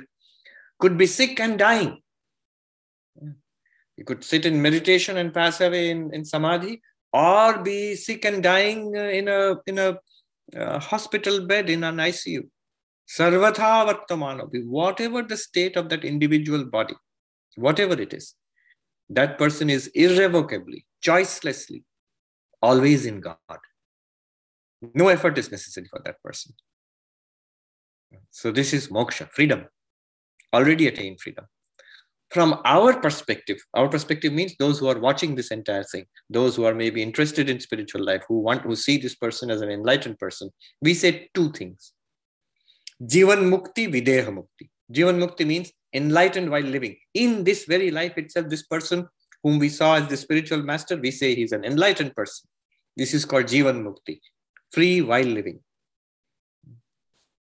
[0.80, 2.02] could be sick and dying.
[3.98, 6.82] You could sit in meditation and pass away in, in samadhi
[7.14, 9.98] or be sick and dying uh, in a in a
[10.56, 12.48] uh, hospital bed in an icu
[13.08, 16.96] Sarvatha Vartamanopi, whatever the state of that individual body,
[17.56, 18.34] whatever it is,
[19.10, 21.84] that person is irrevocably, choicelessly,
[22.62, 23.38] always in God.
[24.94, 26.54] No effort is necessary for that person.
[28.32, 29.66] So, this is moksha, freedom,
[30.54, 31.46] already attained freedom.
[32.32, 36.66] From our perspective, our perspective means those who are watching this entire thing, those who
[36.66, 40.20] are maybe interested in spiritual life, who want who see this person as an enlightened
[40.20, 40.50] person,
[40.82, 41.94] we say two things
[43.02, 44.70] Jivan Mukti, Videha Mukti.
[44.92, 46.96] Jivan Mukti means enlightened while living.
[47.14, 49.08] In this very life itself, this person
[49.44, 52.50] whom we saw as the spiritual master, we say he's an enlightened person.
[52.98, 54.20] This is called Jivan Mukti,
[54.72, 55.60] free while living.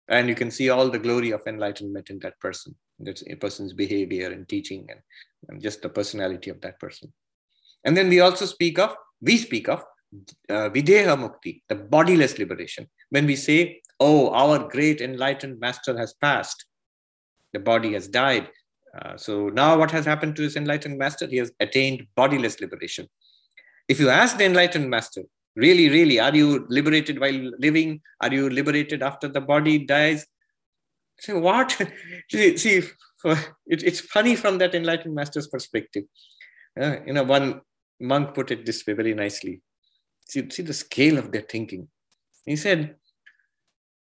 [0.09, 2.75] And you can see all the glory of enlightenment in that person.
[2.99, 5.01] That's a person's behavior and teaching and,
[5.49, 7.13] and just the personality of that person.
[7.85, 9.85] And then we also speak of, we speak of
[10.49, 12.89] uh, Videha Mukti, the bodiless liberation.
[13.11, 16.65] When we say oh, our great enlightened master has passed.
[17.53, 18.49] The body has died.
[18.97, 21.27] Uh, so now what has happened to this enlightened master?
[21.27, 23.09] He has attained bodiless liberation.
[23.89, 25.23] If you ask the enlightened master,
[25.57, 28.01] really, really, are you liberated while living?
[28.21, 30.27] Are you liberated after the body dies?
[31.19, 31.77] Say, what?
[32.31, 32.83] see, see
[33.25, 36.05] it, it's funny from that enlightened master's perspective.
[36.79, 37.61] Uh, you know, one
[38.01, 39.63] monk put it this way very nicely.
[40.27, 41.89] See, see the scale of their thinking.
[42.45, 42.97] He said,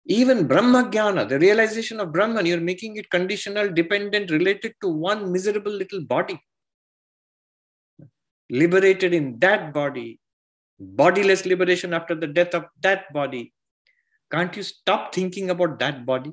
[0.07, 5.73] even Brahmagyana, the realization of Brahman, you're making it conditional, dependent, related to one miserable
[5.73, 6.39] little body.
[8.49, 10.21] Liberated in that body,
[10.79, 13.53] bodiless liberation after the death of that body.
[14.31, 16.33] Can't you stop thinking about that body?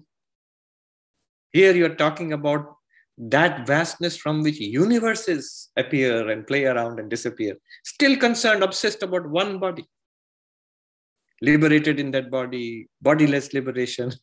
[1.53, 2.75] Here you're talking about
[3.17, 7.55] that vastness from which universes appear and play around and disappear.
[7.85, 9.85] Still concerned, obsessed about one body
[11.43, 14.11] liberated in that body, bodiless liberation.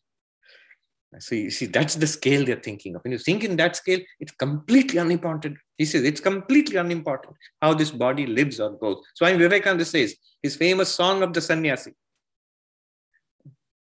[1.19, 3.03] So you see, that's the scale they're thinking of.
[3.03, 5.59] When you think in that scale, it's completely unimportant.
[5.77, 8.99] He says it's completely unimportant how this body lives or goes.
[9.17, 11.95] So Swami Vivekananda says his famous song of the sannyasi.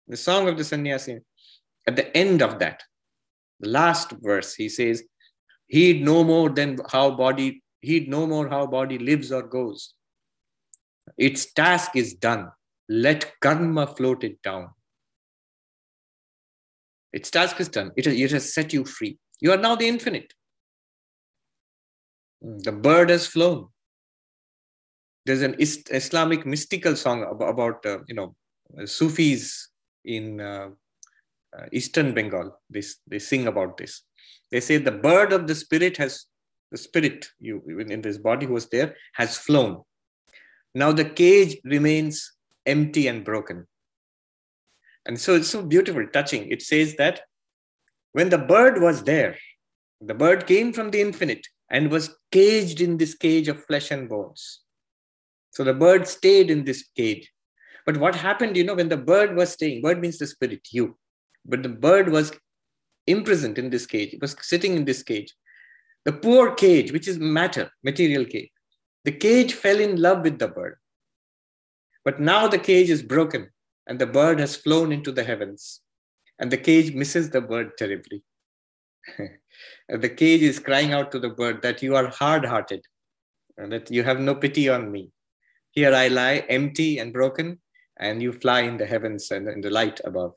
[0.07, 1.21] The song of the sannyasi,
[1.89, 2.83] at the end of that,
[3.61, 5.03] the last verse, he says,
[5.67, 9.95] heed no more than how body, heed no more how body lives or goes.
[11.17, 12.51] Its task is done
[12.89, 14.71] let karma float it down.
[17.13, 17.93] Its task is done.
[17.97, 19.19] It, it has set you free.
[19.41, 20.35] You are now the infinite.
[22.43, 23.69] The bird has flown.
[25.25, 28.35] There's an Islamic mystical song about, about uh, you know,
[28.85, 29.71] Sufis
[30.05, 30.71] in uh,
[31.57, 32.59] uh, Eastern Bengal.
[32.71, 34.03] They, they sing about this.
[34.51, 36.27] They say the bird of the spirit has,
[36.71, 39.83] the spirit you in this body who was there has flown.
[40.75, 42.33] Now the cage remains
[42.67, 43.67] empty and broken.
[45.07, 46.51] And so it's so beautiful, touching.
[46.51, 47.21] It says that
[48.13, 49.37] when the bird was there,
[50.01, 54.09] the bird came from the infinite and was caged in this cage of flesh and
[54.09, 54.61] bones.
[55.51, 57.31] So the bird stayed in this cage.
[57.87, 60.97] But what happened, you know, when the bird was staying, bird means the spirit, you.
[61.45, 62.33] But the bird was
[63.07, 65.35] imprisoned in this cage, it was sitting in this cage.
[66.05, 68.51] The poor cage, which is matter, material cage,
[69.05, 70.77] the cage fell in love with the bird.
[72.05, 73.51] But now the cage is broken
[73.87, 75.81] and the bird has flown into the heavens.
[76.39, 78.23] And the cage misses the bird terribly.
[79.89, 82.85] the cage is crying out to the bird that you are hard hearted
[83.57, 85.11] and that you have no pity on me.
[85.71, 87.61] Here I lie empty and broken,
[87.99, 90.35] and you fly in the heavens and in the light above.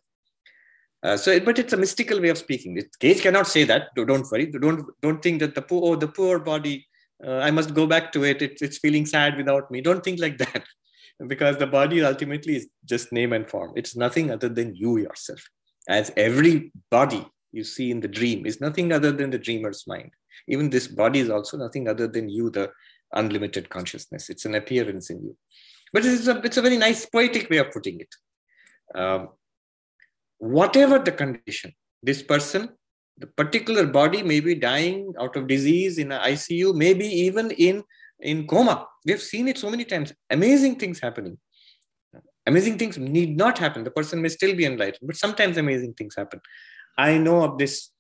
[1.03, 2.73] Uh, so, but it's a mystical way of speaking.
[2.73, 3.89] The cage cannot say that.
[3.95, 4.47] Don't worry.
[4.47, 6.87] Don't don't think that the poor, oh, the poor body.
[7.25, 8.41] Uh, I must go back to it.
[8.41, 8.57] it.
[8.61, 9.81] It's feeling sad without me.
[9.81, 10.63] Don't think like that
[11.27, 13.73] because the body ultimately is just name and form.
[13.75, 15.41] It's nothing other than you yourself.
[15.87, 20.11] As every body you see in the dream is nothing other than the dreamer's mind.
[20.47, 22.71] Even this body is also nothing other than you, the
[23.13, 24.29] unlimited consciousness.
[24.29, 25.37] It's an appearance in you.
[25.93, 28.09] But it's a, it's a very nice poetic way of putting it.
[28.93, 29.29] Um,
[30.37, 31.73] whatever the condition,
[32.03, 32.69] this person,
[33.17, 37.83] the particular body may be dying out of disease in an ICU, maybe even in
[38.19, 38.87] in coma.
[39.05, 40.13] We've seen it so many times.
[40.29, 41.37] Amazing things happening.
[42.45, 43.83] Amazing things need not happen.
[43.83, 46.39] The person may still be enlightened, but sometimes amazing things happen.
[46.97, 47.91] I know of this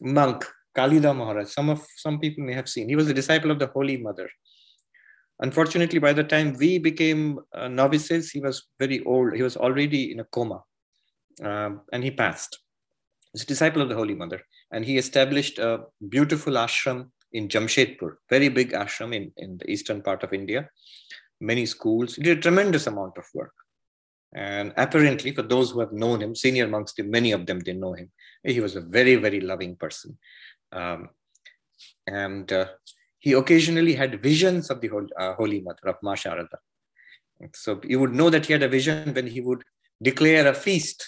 [0.00, 0.44] monk,
[0.76, 1.48] Kalida Maharaj.
[1.48, 2.88] Some of some people may have seen.
[2.88, 4.28] He was a disciple of the Holy Mother.
[5.40, 9.34] Unfortunately, by the time we became uh, novices, he was very old.
[9.34, 10.62] He was already in a coma,
[11.42, 12.58] um, and he passed.
[13.32, 14.42] He's a disciple of the Holy Mother,
[14.72, 20.02] and he established a beautiful ashram in Jamshedpur, very big ashram in, in the eastern
[20.02, 20.68] part of India,
[21.40, 22.16] many schools.
[22.16, 23.54] He did a tremendous amount of work.
[24.34, 27.92] And apparently, for those who have known him, senior monks, many of them did know
[27.92, 28.10] him.
[28.44, 30.18] He was a very, very loving person.
[30.72, 31.10] Um,
[32.06, 32.66] and uh,
[33.18, 36.56] he occasionally had visions of the Holy, uh, Holy Mother of Ma Sharada.
[37.54, 39.62] So you would know that he had a vision when he would
[40.02, 41.04] declare a feast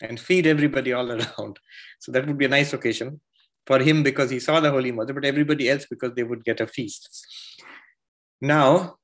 [0.00, 1.58] and feed everybody all around.
[2.00, 3.20] So that would be a nice occasion
[3.66, 6.60] for him because he saw the Holy Mother, but everybody else because they would get
[6.60, 7.08] a feast.
[8.40, 8.96] Now,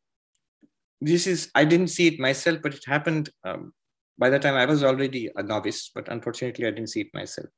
[1.00, 3.72] this is, I didn't see it myself, but it happened um,
[4.18, 7.48] by the time I was already a novice, but unfortunately I didn't see it myself.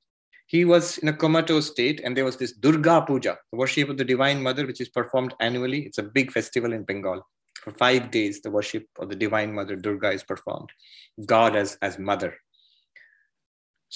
[0.46, 3.96] He was in a comatose state, and there was this Durga Puja, the worship of
[3.96, 5.82] the Divine Mother, which is performed annually.
[5.82, 7.26] It's a big festival in Bengal.
[7.62, 10.70] For five days, the worship of the Divine Mother Durga is performed,
[11.24, 12.34] God as, as mother.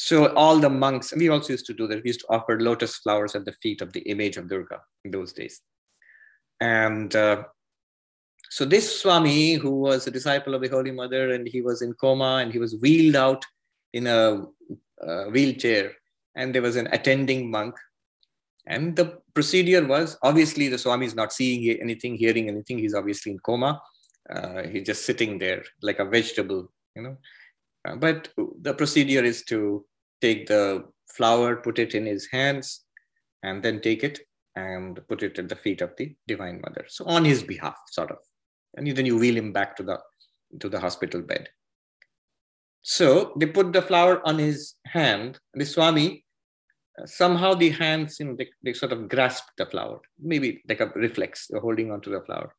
[0.01, 2.05] So all the monks, we also used to do that.
[2.05, 5.11] We used to offer lotus flowers at the feet of the image of Durga in
[5.11, 5.61] those days.
[6.61, 7.43] And uh,
[8.49, 11.95] so this Swami, who was a disciple of the Holy Mother, and he was in
[11.95, 13.45] coma, and he was wheeled out
[13.93, 14.45] in a,
[15.03, 15.91] a wheelchair,
[16.37, 17.75] and there was an attending monk.
[18.69, 22.79] And the procedure was obviously the Swami is not seeing anything, hearing anything.
[22.79, 23.83] He's obviously in coma.
[24.31, 27.17] Uh, he's just sitting there like a vegetable, you know.
[27.87, 28.29] Uh, but
[28.61, 29.85] the procedure is to
[30.21, 32.85] take the flower, put it in his hands,
[33.43, 34.21] and then take it
[34.57, 36.85] and put it at the feet of the Divine Mother.
[36.89, 38.19] So on his behalf, sort of.
[38.77, 39.99] And then you wheel him back to the
[40.61, 41.49] to the hospital bed.
[42.83, 45.39] So they put the flower on his hand.
[45.55, 46.25] The Swami,
[46.99, 50.81] uh, somehow the hands, you know, they, they sort of grasp the flower, maybe like
[50.81, 52.55] a reflex, holding onto the flower.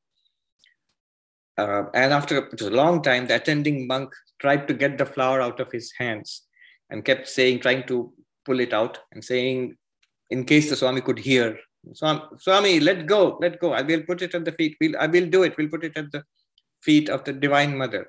[1.60, 4.10] Uh, and after a long time, the attending monk
[4.44, 6.44] tried to get the flower out of his hands
[6.90, 8.14] and kept saying, trying to
[8.46, 9.76] pull it out and saying,
[10.30, 11.60] in case the Swami could hear,
[11.94, 13.74] Swami, let go, let go.
[13.74, 14.78] I will put it at the feet.
[14.80, 15.56] We'll, I will do it.
[15.58, 16.24] We'll put it at the
[16.82, 18.08] feet of the Divine Mother.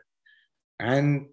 [0.79, 1.27] And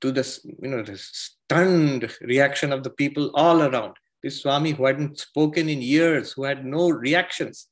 [0.00, 0.24] to the,
[0.62, 5.68] you know, the stunned reaction of the people all around, this Swami who hadn't spoken
[5.68, 7.68] in years, who had no reactions,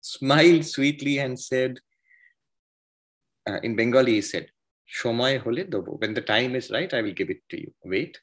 [0.00, 1.78] smiled sweetly and said,
[3.48, 4.48] uh, in Bengali, he said,
[4.88, 6.00] Shomay hole dobo.
[6.00, 7.72] When the time is right, I will give it to you.
[7.84, 8.18] Wait.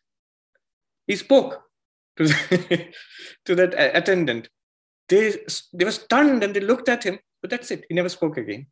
[1.08, 1.62] He spoke
[2.18, 2.88] to, the,
[3.46, 4.50] to that uh, attendant.
[5.10, 5.34] They,
[5.74, 7.86] they were stunned and they looked at him, but that's it.
[7.88, 8.68] He never spoke again.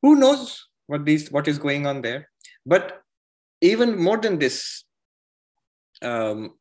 [0.00, 2.28] Who knows what, these, what is going on there?
[2.64, 3.02] But
[3.60, 4.84] even more than this,
[6.00, 6.54] um,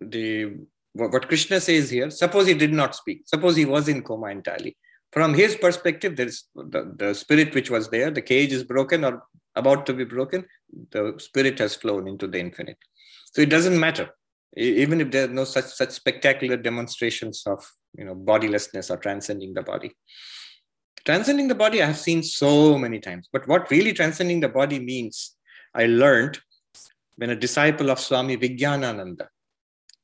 [0.00, 0.56] the
[0.94, 4.76] what, Krishna says here, suppose he did not speak, suppose he was in coma entirely,
[5.14, 9.22] from his perspective, there's the, the spirit which was there, the cage is broken or
[9.54, 10.44] about to be broken,
[10.90, 12.78] the spirit has flown into the infinite.
[13.32, 14.10] So it doesn't matter,
[14.56, 17.64] even if there are no such such spectacular demonstrations of
[17.96, 19.92] you know bodilessness or transcending the body.
[21.04, 23.28] Transcending the body, I have seen so many times.
[23.32, 25.36] But what really transcending the body means,
[25.74, 26.40] I learned
[27.14, 29.28] when a disciple of Swami Vijnanananda,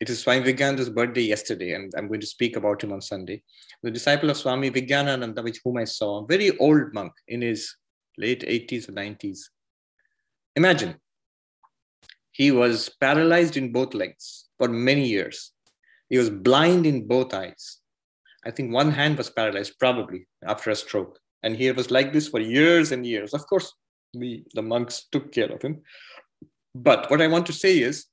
[0.01, 3.42] it is Swami Vijnanananda's birthday yesterday, and I'm going to speak about him on Sunday.
[3.82, 7.76] The disciple of Swami Vijnanananda, which whom I saw, a very old monk in his
[8.16, 9.40] late 80s or 90s.
[10.57, 10.96] Imagine,
[12.32, 15.53] he was paralyzed in both legs for many years.
[16.09, 17.78] He was blind in both eyes.
[18.46, 21.18] I think one hand was paralyzed, probably after a stroke.
[21.42, 23.34] And he was like this for years and years.
[23.34, 23.74] Of course,
[24.14, 25.82] we, the monks took care of him.
[26.74, 28.07] But what I want to say is,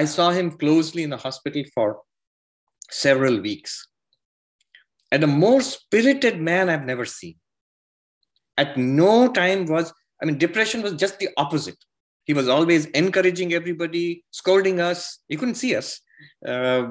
[0.00, 1.88] I saw him closely in the hospital for
[2.88, 3.72] several weeks.
[5.10, 7.36] And a more spirited man I've never seen.
[8.56, 9.92] At no time was,
[10.22, 11.80] I mean, depression was just the opposite.
[12.26, 15.18] He was always encouraging everybody, scolding us.
[15.28, 16.00] He couldn't see us.
[16.46, 16.90] Uh,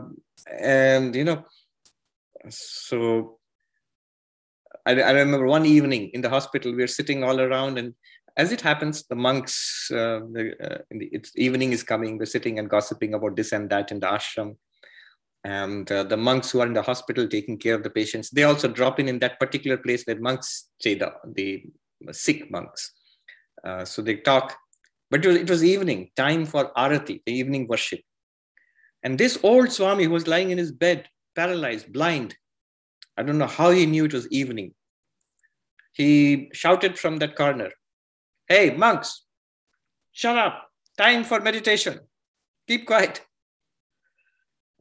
[0.60, 1.46] and, you know,
[2.50, 3.40] so
[4.86, 7.94] I, I, remember one evening in the hospital, we were sitting all around, and
[8.38, 12.70] as it happens, the monks, uh, the, uh, the evening is coming, we're sitting and
[12.70, 14.56] gossiping about this and that in the ashram.
[15.44, 18.44] And uh, the monks who are in the hospital taking care of the patients, they
[18.44, 21.64] also drop in in that particular place where monks stay, the, the
[22.12, 22.92] sick monks.
[23.64, 24.56] Uh, so they talk.
[25.10, 28.02] But it was, it was evening, time for arati, the evening worship.
[29.02, 32.36] And this old Swami who was lying in his bed, paralyzed, blind,
[33.18, 34.74] I don't know how he knew it was evening.
[35.94, 37.72] He shouted from that corner,
[38.48, 39.24] Hey, monks,
[40.14, 40.70] shut up.
[40.98, 42.00] Time for meditation.
[42.66, 43.22] Keep quiet.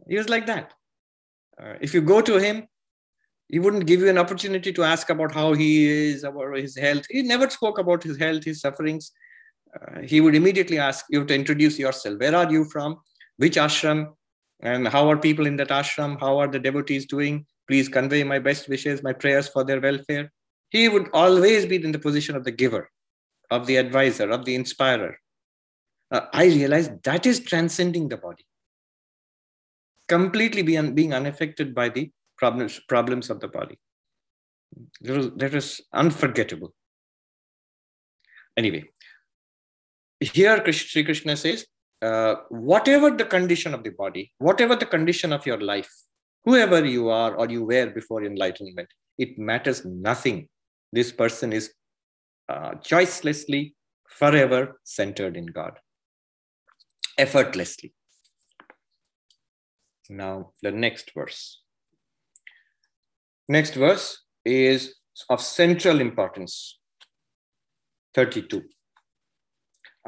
[0.08, 0.72] He was like that.
[1.60, 2.68] Uh, if you go to him,
[3.48, 7.06] he wouldn't give you an opportunity to ask about how he is, about his health.
[7.10, 9.10] He never spoke about his health, his sufferings.
[9.74, 12.20] Uh, he would immediately ask you to introduce yourself.
[12.20, 13.00] Where are you from?
[13.36, 14.14] Which ashram?
[14.60, 16.20] And how are people in that ashram?
[16.20, 17.46] How are the devotees doing?
[17.66, 20.32] Please convey my best wishes, my prayers for their welfare.
[20.70, 22.88] He would always be in the position of the giver
[23.50, 25.18] of the advisor, of the inspirer.
[26.10, 28.44] Uh, I realized that is transcending the body,
[30.08, 33.78] completely being, being unaffected by the problems, problems of the body.
[35.00, 36.74] That was, that was unforgettable.
[38.56, 38.84] Anyway,
[40.20, 41.66] here Sri Krishna says,
[42.02, 45.90] uh, whatever the condition of the body, whatever the condition of your life,
[46.44, 48.88] whoever you are or you were before enlightenment,
[49.18, 50.48] it matters nothing.
[50.92, 51.72] This person is
[52.49, 53.73] uh, choicelessly,
[54.07, 55.79] forever centered in God,
[57.17, 57.93] effortlessly.
[60.09, 61.61] Now, the next verse.
[63.47, 64.95] Next verse is
[65.29, 66.79] of central importance
[68.15, 68.61] 32.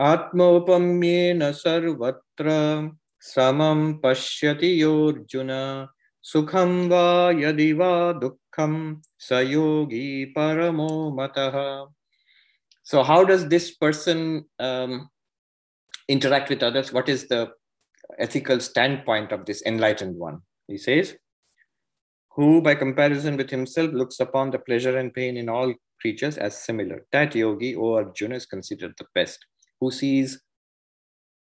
[0.02, 2.50] आत्मोपम्येन सर्वत्र
[3.22, 5.50] समं पश्यति योऽर्जुन
[6.24, 7.06] सुखं वा
[7.40, 8.74] यदि वा दुःखं
[9.20, 11.58] स योगी परमो मतः
[12.89, 15.11] so, how does this person um,
[16.09, 16.91] interact with others?
[16.91, 17.51] What is the
[18.19, 20.39] ethical standpoint of this enlightened one?
[20.69, 21.15] He says,
[22.31, 26.57] who by comparison with himself looks upon the pleasure and pain in all creatures as
[26.57, 27.05] similar.
[27.13, 29.39] That yogi, or Arjuna, is considered the best,
[29.83, 30.41] who sees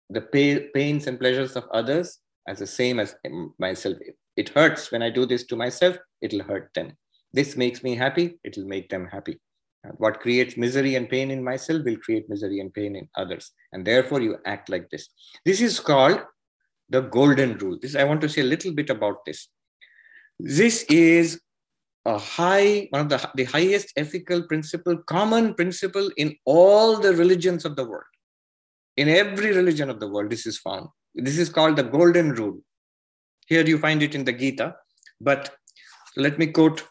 [0.09, 3.15] the pay, pains and pleasures of others as the same as
[3.57, 3.95] myself.
[4.35, 6.97] It hurts when I do this to myself, it'll hurt them.
[7.31, 9.39] This makes me happy, it'll make them happy.
[9.97, 13.51] What creates misery and pain in myself will create misery and pain in others.
[13.71, 15.07] And therefore, you act like this.
[15.45, 16.21] This is called
[16.89, 17.77] the golden rule.
[17.81, 19.49] This I want to say a little bit about this.
[20.39, 21.41] This is
[22.05, 27.65] a high, one of the, the highest ethical principle, common principle in all the religions
[27.65, 28.03] of the world.
[28.95, 30.87] In every religion of the world, this is found.
[31.13, 32.59] This is called the golden rule.
[33.47, 34.75] Here you find it in the Gita,
[35.19, 35.55] but
[36.15, 36.83] let me quote.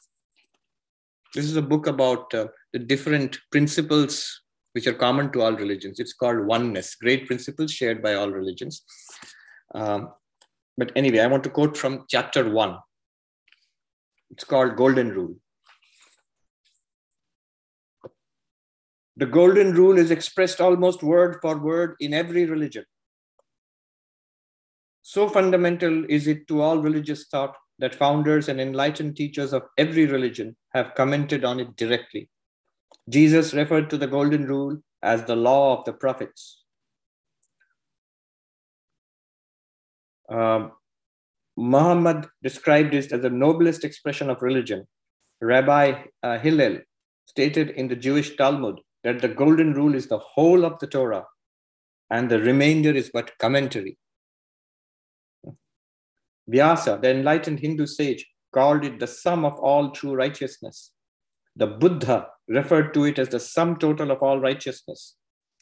[1.35, 2.47] This is a book about uh,
[2.77, 4.43] the different principles
[4.75, 5.99] which are common to all religions.
[5.99, 8.83] It's called oneness, great principles shared by all religions.
[9.75, 10.11] Um,
[10.77, 12.77] but anyway, I want to quote from chapter one.
[14.31, 15.37] It's called Golden Rule.
[19.17, 22.85] The Golden Rule is expressed almost word for word in every religion.
[25.01, 30.05] So fundamental is it to all religious thought that founders and enlightened teachers of every
[30.05, 32.29] religion have commented on it directly
[33.09, 36.65] Jesus referred to the golden rule as the law of the prophets.
[40.29, 40.73] Um,
[41.57, 44.87] Muhammad described it as the noblest expression of religion.
[45.41, 46.79] Rabbi uh, Hillel
[47.27, 51.25] stated in the Jewish Talmud that the golden rule is the whole of the Torah
[52.11, 53.99] and the remainder is but commentary.
[56.49, 60.93] Vyasa, the enlightened Hindu sage, called it the sum of all true righteousness.
[61.57, 65.17] The Buddha referred to it as the sum total of all righteousness.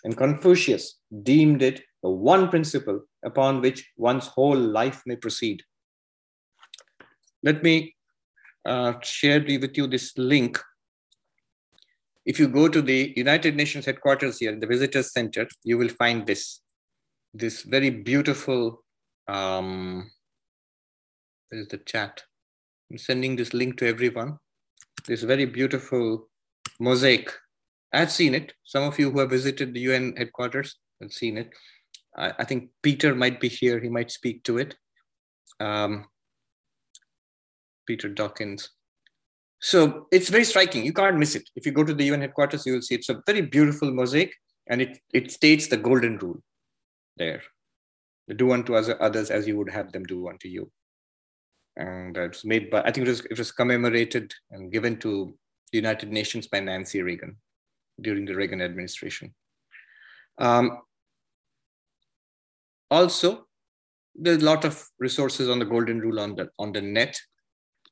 [0.05, 5.63] And Confucius deemed it the one principle upon which one's whole life may proceed.
[7.43, 7.95] Let me
[8.67, 10.59] uh, share with you this link.
[12.27, 15.91] If you go to the United Nations headquarters here, in the Visitors Center, you will
[15.91, 16.61] find this,
[17.33, 18.83] this very beautiful,
[19.29, 20.11] um,
[21.51, 22.23] is the chat.
[22.91, 24.39] I'm sending this link to everyone.
[25.07, 26.29] This very beautiful
[26.81, 27.31] mosaic.
[27.93, 28.53] I've seen it.
[28.65, 31.51] Some of you who have visited the UN headquarters have seen it.
[32.17, 33.81] I, I think Peter might be here.
[33.81, 34.77] He might speak to it.
[35.61, 36.07] Um,
[37.87, 38.71] Peter Dawkins.
[39.61, 40.85] So it's very striking.
[40.85, 41.49] You can't miss it.
[41.57, 44.35] If you go to the UN headquarters, you will see it's a very beautiful mosaic,
[44.67, 46.39] and it, it states the golden rule
[47.17, 47.43] there.
[48.37, 50.71] Do unto others as you would have them do unto you.
[51.77, 55.37] And it's made by, I think it was, it was commemorated and given to
[55.75, 57.37] the United Nations by Nancy Reagan
[58.01, 59.35] during the Reagan administration.
[60.39, 60.83] Um,
[62.93, 63.49] also,
[64.15, 67.21] there's a lot of resources on the golden rule on the, on the net.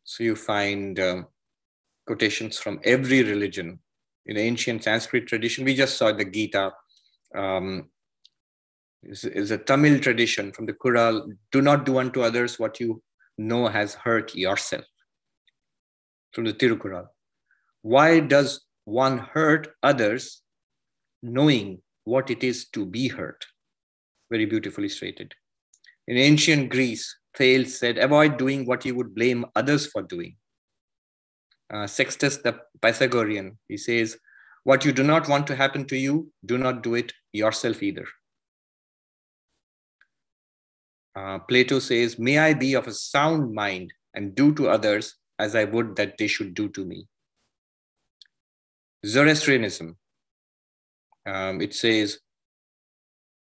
[0.04, 1.26] So you find um,
[2.06, 3.80] quotations from every religion.
[4.26, 6.70] In ancient Sanskrit tradition, we just saw the Gita.
[7.34, 7.90] Um,
[9.02, 11.32] is, is a Tamil tradition from the Kural.
[11.50, 13.02] Do not do unto others what you
[13.38, 14.84] know has hurt yourself.
[16.32, 17.08] From the Tirukural.
[17.82, 20.42] Why does one hurt others
[21.22, 23.44] knowing what it is to be hurt?
[24.30, 25.34] Very beautifully stated.
[26.08, 30.36] In ancient Greece, Thales said, avoid doing what you would blame others for doing.
[31.72, 34.16] Uh, Sextus the Pythagorean, he says,
[34.64, 38.06] what you do not want to happen to you, do not do it yourself either.
[41.14, 45.54] Uh, Plato says, May I be of a sound mind and do to others as
[45.54, 47.08] I would that they should do to me.
[49.04, 49.96] Zoroastrianism,
[51.26, 52.18] um, it says,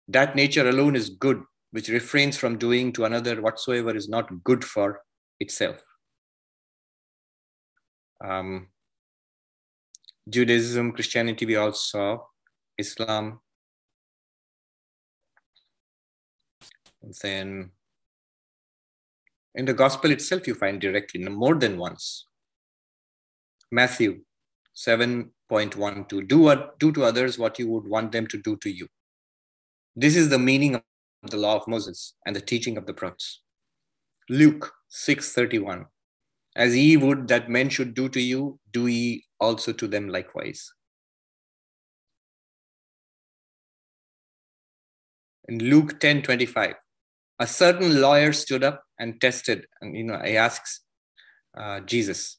[0.08, 4.64] That nature alone is good, which refrains from doing to another whatsoever is not good
[4.64, 5.00] for
[5.40, 5.82] itself.
[8.24, 8.68] Um,
[10.28, 12.18] Judaism, Christianity, we also saw,
[12.78, 13.40] Islam.
[17.20, 17.72] Then
[19.54, 22.26] in the gospel itself, you find directly more than once.
[23.70, 24.20] Matthew
[24.76, 28.86] 7.12 do, what, do to others what you would want them to do to you.
[29.94, 33.42] This is the meaning of the law of Moses and the teaching of the prophets.
[34.28, 35.86] Luke 6:31
[36.56, 40.72] As ye would that men should do to you, do ye also to them likewise.
[45.48, 46.74] In Luke 10:25
[47.42, 50.80] a certain lawyer stood up and tested and you know he asks
[51.56, 52.38] uh, Jesus,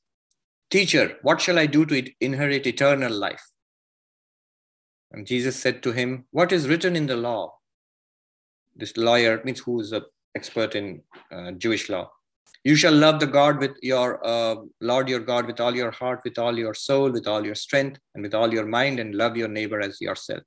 [0.74, 3.50] "Teacher, what shall I do to inherit eternal life?"
[5.12, 7.42] And Jesus said to him, What is written in the law?
[8.76, 10.04] this lawyer means who is an
[10.36, 11.02] expert in
[11.32, 12.12] uh, Jewish law.
[12.64, 16.22] You shall love the God with your uh, Lord your God with all your heart,
[16.24, 19.36] with all your soul, with all your strength, and with all your mind, and love
[19.36, 20.44] your neighbor as yourself.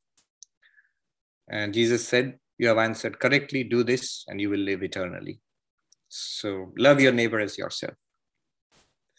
[1.48, 5.40] And Jesus said, You have answered correctly, do this, and you will live eternally.
[6.08, 7.94] So love your neighbor as yourself.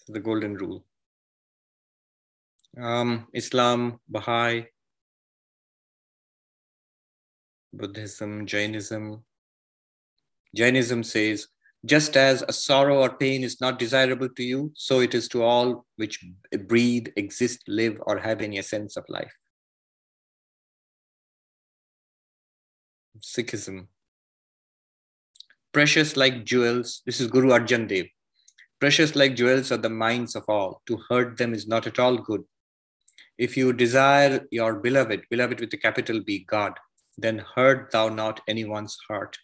[0.07, 0.85] The golden rule.
[2.79, 4.65] Um, Islam, Baha'i,
[7.73, 9.23] Buddhism, Jainism.
[10.55, 11.47] Jainism says,
[11.85, 15.43] just as a sorrow or pain is not desirable to you, so it is to
[15.43, 16.23] all which
[16.67, 19.33] breathe, exist, live, or have any sense of life.
[23.19, 23.87] Sikhism.
[25.71, 28.05] Precious like jewels, this is Guru Arjan Dev.
[28.79, 30.81] Precious like jewels are the minds of all.
[30.87, 32.43] To hurt them is not at all good.
[33.37, 36.73] If you desire your beloved, beloved with a capital B, God,
[37.17, 39.37] then hurt thou not anyone's heart.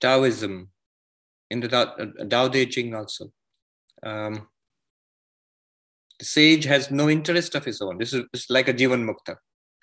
[0.00, 0.68] Taoism,
[1.50, 3.30] in the Tao, uh, Te Ching also.
[4.02, 4.48] Um,
[6.18, 7.98] the sage has no interest of his own.
[7.98, 9.36] This is, this is like a Jivan Mukta,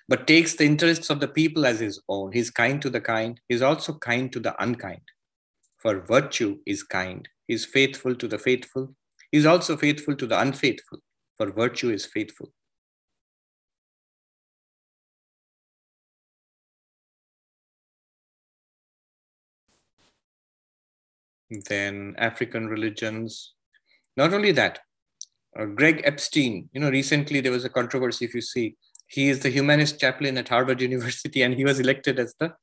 [0.08, 2.32] but takes the interests of the people as his own.
[2.32, 3.40] He's kind to the kind.
[3.48, 5.00] He's also kind to the unkind
[5.80, 7.28] for virtue is kind.
[7.46, 8.94] He is faithful to the faithful.
[9.32, 10.98] He is also faithful to the unfaithful,
[11.36, 12.52] for virtue is faithful.
[21.68, 23.54] Then African religions.
[24.16, 24.80] Not only that,
[25.58, 28.76] uh, Greg Epstein, you know, recently there was a controversy, if you see,
[29.06, 32.54] he is the humanist chaplain at Harvard University, and he was elected as the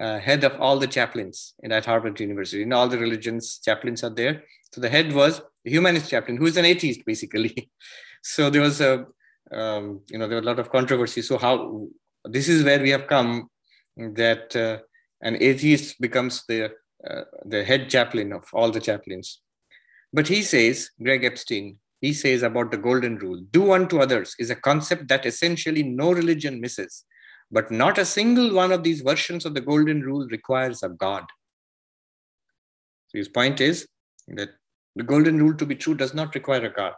[0.00, 2.62] uh, head of all the chaplains in at Harvard University.
[2.62, 4.42] In all the religions, chaplains are there.
[4.72, 7.70] So the head was the humanist chaplain, who is an atheist, basically.
[8.22, 9.06] so there was a,
[9.52, 11.22] um, you know, there was a lot of controversy.
[11.22, 11.86] So how
[12.24, 13.48] this is where we have come
[13.96, 14.78] that uh,
[15.22, 16.72] an atheist becomes the
[17.08, 19.40] uh, the head chaplain of all the chaplains.
[20.12, 24.50] But he says, Greg Epstein, he says about the golden rule do unto others is
[24.50, 27.04] a concept that essentially no religion misses,
[27.50, 31.24] but not a single one of these versions of the golden rule requires a God.
[33.08, 33.86] So his point is
[34.28, 34.50] that
[34.96, 36.94] the golden rule to be true does not require a God.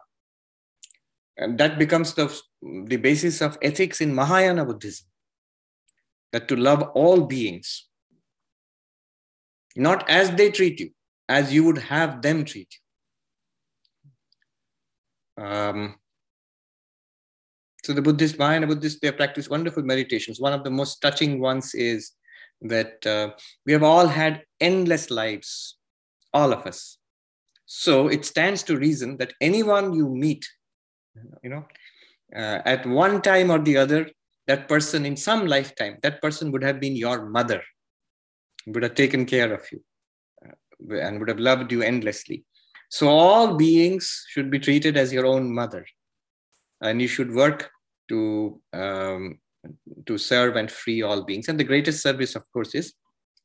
[1.36, 5.07] And that becomes the, the basis of ethics in Mahayana Buddhism
[6.32, 7.86] that to love all beings
[9.76, 10.90] not as they treat you,
[11.28, 12.74] as you would have them treat
[15.36, 15.44] you.
[15.44, 15.97] Um,
[17.87, 20.41] so the Buddhist, Mahayana Buddhists, they practice wonderful meditations.
[20.41, 22.11] One of the most touching ones is
[22.62, 23.30] that uh,
[23.64, 25.76] we have all had endless lives,
[26.34, 26.99] all of us.
[27.66, 30.45] So it stands to reason that anyone you meet,
[31.45, 31.64] you know,
[32.34, 34.11] uh, at one time or the other,
[34.49, 37.62] that person in some lifetime, that person would have been your mother
[38.66, 39.80] would have taken care of you
[40.45, 42.45] uh, and would have loved you endlessly.
[42.89, 45.87] So all beings should be treated as your own mother,
[46.80, 47.70] and you should work
[48.09, 49.39] to um,
[50.07, 51.49] to serve and free all beings.
[51.49, 52.95] And the greatest service, of course, is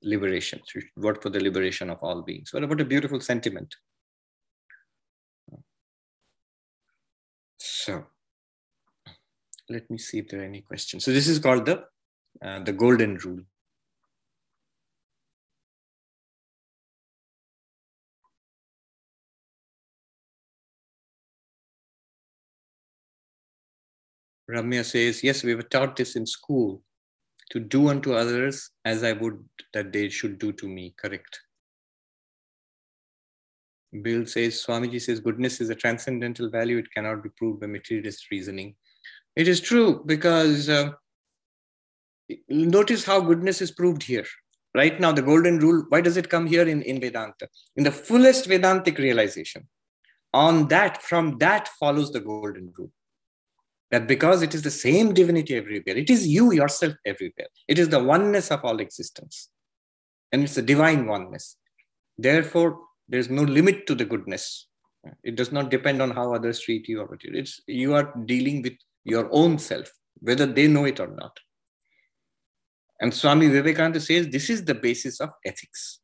[0.03, 0.61] liberation.
[0.65, 2.53] So work for the liberation of all beings.
[2.53, 3.75] What about a beautiful sentiment?
[7.57, 8.05] So
[9.69, 11.05] let me see if there are any questions.
[11.05, 11.83] So this is called the
[12.43, 13.41] uh, the golden rule.
[24.51, 26.81] Ramya says, Yes, we were taught this in school
[27.51, 29.43] to do unto others as I would
[29.73, 30.93] that they should do to me.
[30.97, 31.41] Correct.
[34.01, 36.77] Bill says, Swamiji says, goodness is a transcendental value.
[36.77, 38.75] It cannot be proved by materialist reasoning.
[39.35, 40.91] It is true because uh,
[42.47, 44.25] notice how goodness is proved here.
[44.73, 47.49] Right now, the golden rule, why does it come here in, in Vedanta?
[47.75, 49.67] In the fullest Vedantic realization.
[50.33, 52.91] On that, from that follows the golden rule
[53.91, 57.47] that because it is the same divinity everywhere, it is you yourself everywhere.
[57.67, 59.49] It is the oneness of all existence.
[60.31, 61.57] And it's a divine oneness.
[62.17, 62.79] Therefore,
[63.09, 64.67] there's no limit to the goodness.
[65.23, 67.31] It does not depend on how others treat you or what you.
[67.33, 68.73] It's you are dealing with
[69.03, 71.37] your own self, whether they know it or not.
[73.01, 75.99] And Swami Vivekananda says this is the basis of ethics.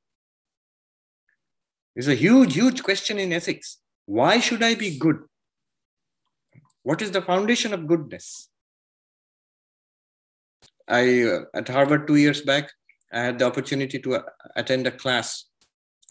[1.96, 3.78] It's a huge, huge question in ethics.
[4.06, 5.20] Why should I be good?
[6.88, 8.48] What is the foundation of goodness?
[10.88, 12.72] I, uh, at Harvard two years back,
[13.12, 14.22] I had the opportunity to uh,
[14.56, 15.50] attend a class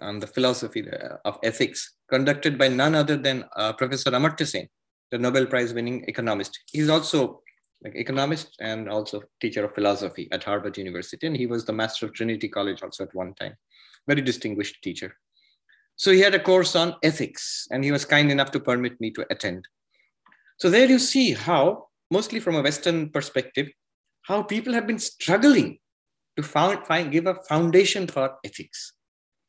[0.03, 4.69] on the philosophy uh, of ethics conducted by none other than uh, Professor Amartya Sen,
[5.11, 6.59] the Nobel Prize winning economist.
[6.71, 7.41] He's also
[7.83, 11.27] like economist and also teacher of philosophy at Harvard University.
[11.27, 13.55] And he was the master of Trinity College also at one time.
[14.07, 15.17] Very distinguished teacher.
[15.97, 19.11] So he had a course on ethics and he was kind enough to permit me
[19.13, 19.67] to attend.
[20.59, 23.69] So there you see how, mostly from a Western perspective,
[24.23, 25.79] how people have been struggling
[26.37, 28.93] to found, find, give a foundation for ethics.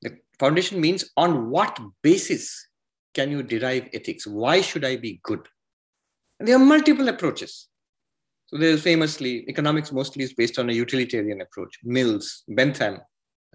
[0.01, 2.67] The foundation means on what basis
[3.13, 4.27] can you derive ethics?
[4.27, 5.47] Why should I be good?
[6.39, 7.67] And there are multiple approaches.
[8.47, 11.79] So there's famously, economics mostly is based on a utilitarian approach.
[11.83, 12.99] Mills, Bentham,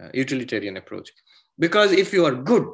[0.03, 1.11] uh, utilitarian approach.
[1.59, 2.66] Because if you are good,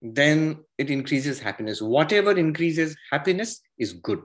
[0.00, 1.82] then it increases happiness.
[1.82, 4.20] Whatever increases happiness is good.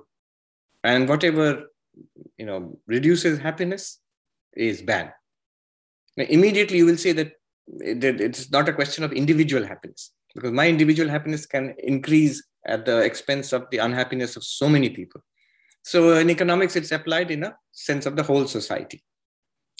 [0.84, 1.70] And whatever
[2.38, 4.00] you know reduces happiness
[4.56, 5.14] is bad.
[6.18, 7.34] Now, immediately you will say that
[7.68, 13.00] it's not a question of individual happiness because my individual happiness can increase at the
[13.00, 15.22] expense of the unhappiness of so many people.
[15.84, 19.04] So in economics, it's applied in a sense of the whole society.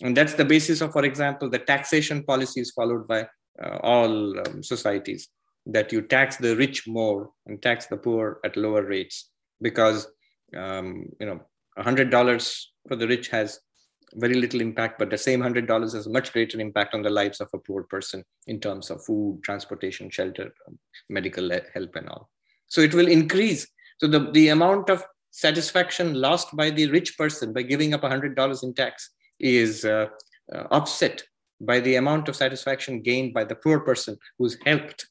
[0.02, 3.28] And that's the basis of, for example, the taxation policies followed by
[3.64, 5.30] uh, all um, societies
[5.66, 9.30] that you tax the rich more and tax the poor at lower rates
[9.62, 10.08] because
[10.58, 11.40] um, you know
[11.78, 13.60] $100 for the rich has
[14.16, 17.50] very little impact but the same $100 has much greater impact on the lives of
[17.54, 20.54] a poor person in terms of food transportation shelter
[21.10, 22.30] medical help and all.
[22.68, 23.68] So it will increase.
[24.00, 28.64] So the, the amount of satisfaction lost by the rich person by giving up $100
[28.64, 29.10] in tax
[29.40, 30.08] is uh,
[30.54, 31.24] uh, offset
[31.60, 35.08] by the amount of satisfaction gained by the poor person who's helped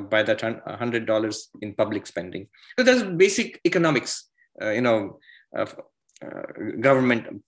[0.00, 2.48] by that $100 in public spending.
[2.78, 4.28] So that's basic economics,
[4.60, 5.18] uh, you know,
[5.56, 5.66] uh,
[6.80, 7.42] government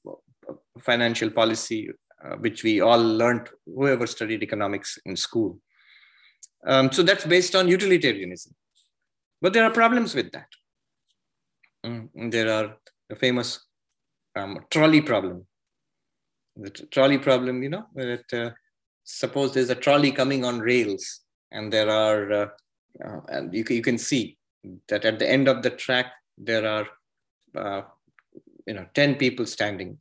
[0.80, 1.90] financial policy,
[2.24, 5.58] uh, which we all learned, whoever studied economics in school.
[6.66, 8.54] Um, so that's based on utilitarianism.
[9.40, 10.48] But there are problems with that.
[11.84, 12.76] Mm, there are
[13.08, 13.66] the famous
[14.36, 15.46] um, trolley problem.
[16.56, 18.50] The trolley problem, you know, that uh,
[19.04, 21.23] suppose there's a trolley coming on rails
[21.54, 22.48] and there are, uh,
[23.02, 24.36] uh, and you, you can see
[24.88, 26.86] that at the end of the track, there are,
[27.56, 27.82] uh,
[28.66, 29.98] you know, 10 people standing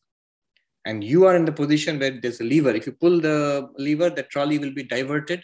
[0.86, 2.72] and you are in the position where there's a lever.
[2.72, 5.44] If you pull the lever, the trolley will be diverted.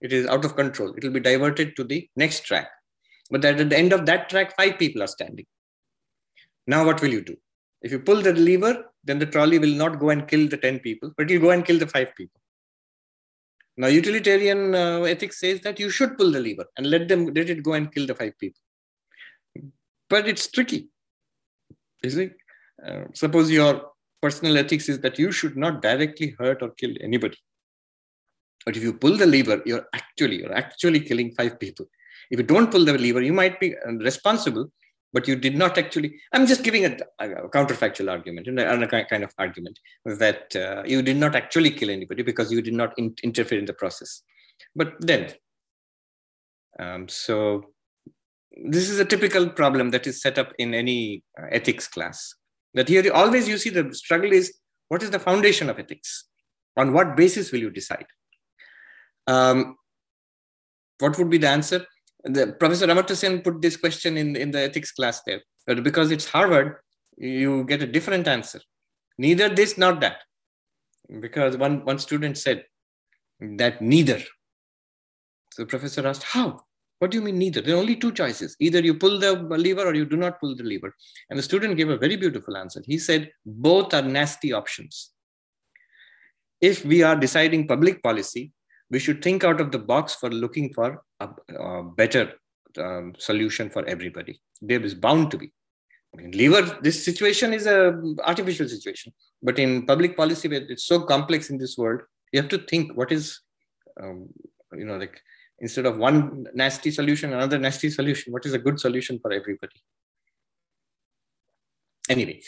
[0.00, 0.94] It is out of control.
[0.94, 2.68] It will be diverted to the next track.
[3.30, 5.46] But at the end of that track, five people are standing.
[6.66, 7.36] Now, what will you do?
[7.82, 10.80] If you pull the lever, then the trolley will not go and kill the 10
[10.80, 12.37] people, but it will go and kill the five people.
[13.80, 17.48] Now, utilitarian uh, ethics says that you should pull the lever and let them let
[17.48, 18.60] it go and kill the five people.
[20.10, 20.88] But it's tricky.
[22.02, 22.36] isn't it?
[22.84, 27.38] Uh, suppose your personal ethics is that you should not directly hurt or kill anybody.
[28.66, 31.86] But if you pull the lever, you're actually you're actually killing five people.
[32.32, 34.72] If you don't pull the lever, you might be uh, responsible,
[35.12, 36.20] but you did not actually.
[36.32, 41.02] I'm just giving a, a counterfactual argument and a, kind of argument that uh, you
[41.02, 44.22] did not actually kill anybody because you did not in, interfere in the process.
[44.74, 45.32] But then,
[46.78, 47.64] um, so
[48.64, 52.34] this is a typical problem that is set up in any uh, ethics class.
[52.74, 54.54] That here always you see the struggle is
[54.88, 56.24] what is the foundation of ethics?
[56.76, 58.06] On what basis will you decide?
[59.26, 59.76] Um,
[60.98, 61.84] what would be the answer?
[62.24, 65.40] The Professor Amartya put this question in, in the ethics class there.
[65.66, 66.76] But because it's Harvard,
[67.16, 68.60] you get a different answer.
[69.18, 70.18] Neither this, nor that.
[71.20, 72.64] Because one, one student said
[73.40, 74.18] that neither.
[75.52, 76.60] So the professor asked, How?
[76.98, 77.60] What do you mean neither?
[77.60, 78.56] There are only two choices.
[78.58, 80.92] Either you pull the lever or you do not pull the lever.
[81.30, 82.82] And the student gave a very beautiful answer.
[82.84, 85.12] He said, both are nasty options.
[86.60, 88.52] If we are deciding public policy,
[88.90, 91.28] we should think out of the box for looking for a,
[91.58, 92.32] a better
[92.78, 94.40] um, solution for everybody.
[94.60, 95.52] There is bound to be.
[96.14, 99.12] I mean, lever, this situation is a artificial situation,
[99.42, 102.00] but in public policy, it's so complex in this world,
[102.32, 103.40] you have to think what is,
[104.02, 104.28] um,
[104.72, 105.20] you know, like
[105.60, 109.76] instead of one nasty solution, another nasty solution, what is a good solution for everybody?
[112.08, 112.40] Anyway,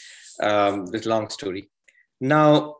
[0.42, 1.68] um, this long story.
[2.18, 2.76] Now,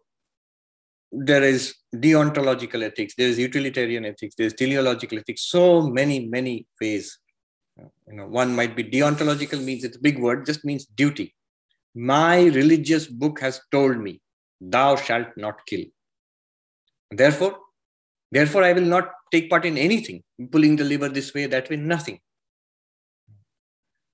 [1.12, 6.66] there is deontological ethics, there is utilitarian ethics, there is teleological ethics, so many, many
[6.80, 7.18] ways.
[8.08, 11.34] You know, one might be deontological means it's a big word, just means duty.
[11.94, 14.20] My religious book has told me,
[14.60, 15.84] thou shalt not kill.
[17.10, 17.58] Therefore,
[18.30, 21.76] therefore, I will not take part in anything, pulling the lever this way, that way,
[21.76, 22.20] nothing.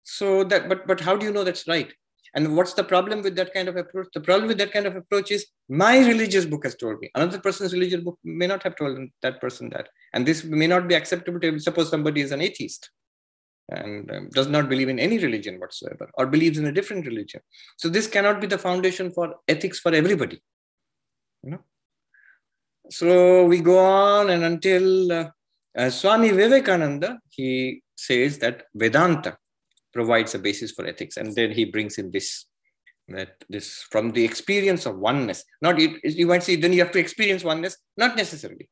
[0.05, 1.93] So that, but but how do you know that's right?
[2.37, 4.09] And what's the problem with that kind of approach?
[4.13, 7.11] The problem with that kind of approach is my religious book has told me.
[7.15, 9.89] Another person's religious book may not have told that person that.
[10.13, 12.91] And this may not be acceptable to suppose somebody is an atheist
[13.71, 17.41] and um, does not believe in any religion whatsoever or believes in a different religion.
[17.79, 20.43] So this cannot be the foundation for ethics for everybody.
[21.43, 21.61] You know?
[22.91, 25.31] So we go on and until uh,
[25.77, 29.39] uh, Swami Vivekananda, he says that Vedanta
[29.99, 31.17] provides a basis for ethics.
[31.17, 32.29] And then he brings in this,
[33.17, 35.43] that this from the experience of oneness.
[35.67, 37.75] Not it, you might say, then you have to experience oneness.
[37.97, 38.69] Not necessarily.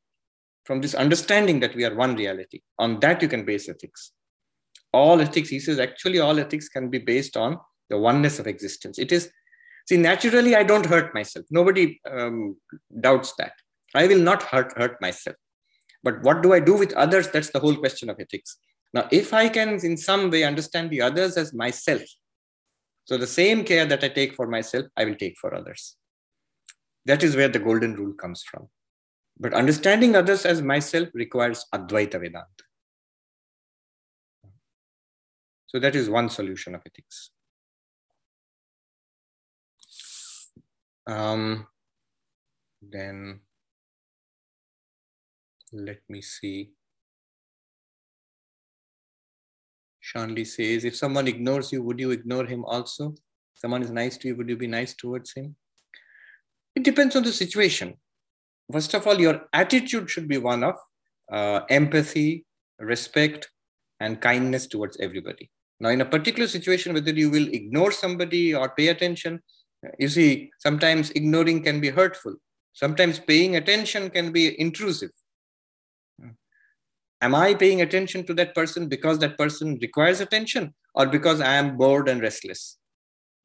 [0.67, 2.61] From this understanding that we are one reality.
[2.79, 4.13] On that you can base ethics.
[4.93, 7.59] All ethics, he says, actually all ethics can be based on
[7.91, 8.99] the oneness of existence.
[8.99, 9.31] It is,
[9.89, 11.47] see, naturally I don't hurt myself.
[11.51, 12.57] Nobody um,
[13.07, 13.55] doubts that.
[13.95, 15.37] I will not hurt, hurt myself.
[16.03, 17.29] But what do I do with others?
[17.29, 18.59] That's the whole question of ethics.
[18.95, 22.03] Now, if I can in some way understand the others as myself,
[23.07, 25.97] so the same care that I take for myself, I will take for others.
[27.05, 28.69] That is where the golden rule comes from.
[29.39, 32.47] But understanding others as myself requires Advaita Vedanta.
[35.67, 37.31] So that is one solution of ethics.
[41.09, 41.67] Um,
[42.81, 43.41] then
[45.73, 46.71] let me see.
[50.15, 53.15] Shanli says, if someone ignores you, would you ignore him also?
[53.55, 55.57] Someone is nice to you, would you be nice towards him?
[56.75, 57.95] It depends on the situation.
[58.73, 60.77] First of all, your attitude should be one of
[61.33, 62.45] uh, empathy,
[62.79, 63.51] respect,
[64.01, 65.51] and kindness towards everybody.
[65.81, 69.41] Now, in a particular situation, whether you will ignore somebody or pay attention,
[69.99, 72.35] you see, sometimes ignoring can be hurtful.
[72.73, 75.11] Sometimes paying attention can be intrusive.
[77.25, 81.55] Am I paying attention to that person because that person requires attention or because I
[81.55, 82.77] am bored and restless?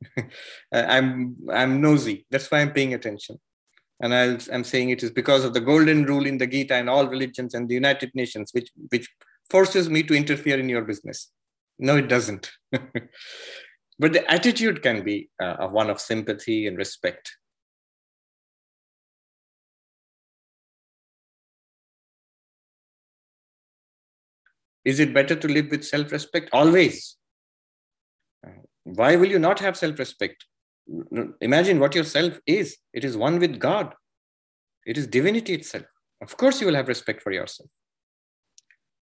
[0.74, 2.26] I'm, I'm nosy.
[2.30, 3.40] That's why I'm paying attention.
[4.02, 6.90] And i am saying it is because of the golden rule in the Gita and
[6.90, 9.08] all religions and the United Nations, which, which
[9.50, 11.32] forces me to interfere in your business.
[11.78, 12.52] No, it doesn't.
[12.72, 17.32] but the attitude can be uh, one of sympathy and respect.
[24.86, 26.50] Is it better to live with self respect?
[26.54, 27.18] Always.
[28.84, 30.46] Why will you not have self respect?
[31.42, 33.94] Imagine what your self is it is one with God,
[34.86, 35.86] it is divinity itself.
[36.22, 37.70] Of course, you will have respect for yourself.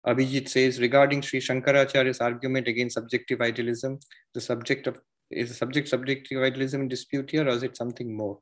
[0.08, 4.00] Abhijit says regarding Sri Shankaracharya's argument against subjective idealism,
[4.34, 5.00] the subject of
[5.32, 8.40] is the subject subjective idealism in dispute here, or is it something more?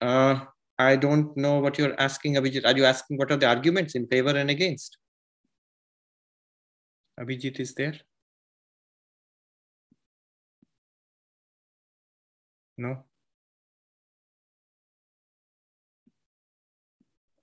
[0.00, 0.40] Uh,
[0.78, 2.64] I don't know what you're asking, Abhijit.
[2.64, 4.96] Are you asking what are the arguments in favor and against?
[7.20, 7.94] Abhijit is there?
[12.78, 13.04] No?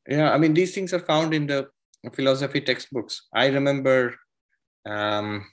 [0.08, 1.68] Yeah, I mean, these things are found in the
[2.14, 3.28] philosophy textbooks.
[3.34, 4.16] I remember
[4.86, 5.46] um,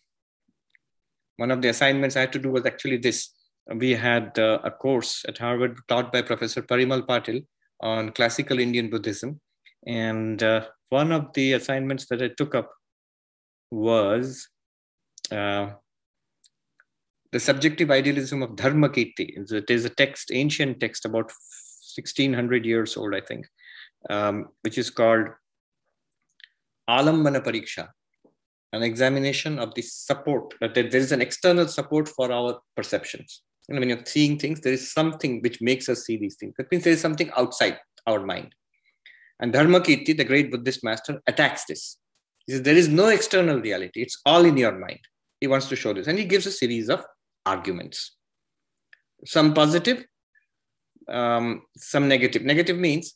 [1.36, 3.30] one of the assignments I had to do was actually this.
[3.74, 7.44] We had uh, a course at Harvard taught by Professor Parimal Patil
[7.80, 9.40] on classical Indian Buddhism.
[9.86, 12.70] And uh, one of the assignments that I took up
[13.70, 14.48] was
[15.30, 15.70] uh,
[17.32, 19.52] the subjective idealism of Dharmakirti.
[19.52, 21.32] It is a text, ancient text, about
[21.96, 23.46] 1600 years old, I think,
[24.08, 25.26] um, which is called
[26.88, 27.88] Alambana Pariksha,
[28.72, 33.42] an examination of the support, that there is an external support for our perceptions.
[33.68, 36.54] And when you're seeing things, there is something which makes us see these things.
[36.58, 38.54] That means there is something outside our mind.
[39.40, 41.98] And Dharmakirti, the great Buddhist master, attacks this.
[42.46, 45.00] He says, There is no external reality, it's all in your mind.
[45.40, 46.06] He wants to show this.
[46.06, 47.04] And he gives a series of
[47.44, 48.16] arguments.
[49.26, 50.04] Some positive,
[51.08, 52.42] um, some negative.
[52.42, 53.14] Negative means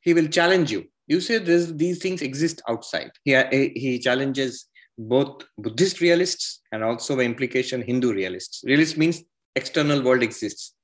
[0.00, 0.86] he will challenge you.
[1.06, 3.10] You say this, these things exist outside.
[3.24, 3.34] He,
[3.74, 4.66] he challenges
[4.98, 8.62] both Buddhist realists and also by implication Hindu realists.
[8.64, 9.22] Realist means
[9.54, 10.74] external world exists.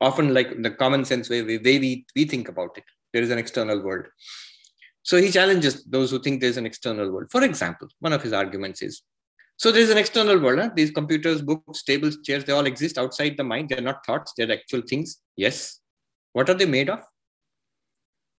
[0.00, 2.84] Often like the common sense way, way we, we think about it.
[3.12, 4.06] There is an external world.
[5.06, 7.28] So he challenges those who think there's an external world.
[7.30, 9.02] For example, one of his arguments is
[9.56, 10.58] so there's an external world.
[10.58, 10.70] Huh?
[10.74, 13.68] These computers, books, tables, chairs, they all exist outside the mind.
[13.68, 15.18] They're not thoughts, they're actual things.
[15.36, 15.80] Yes.
[16.32, 16.98] What are they made of?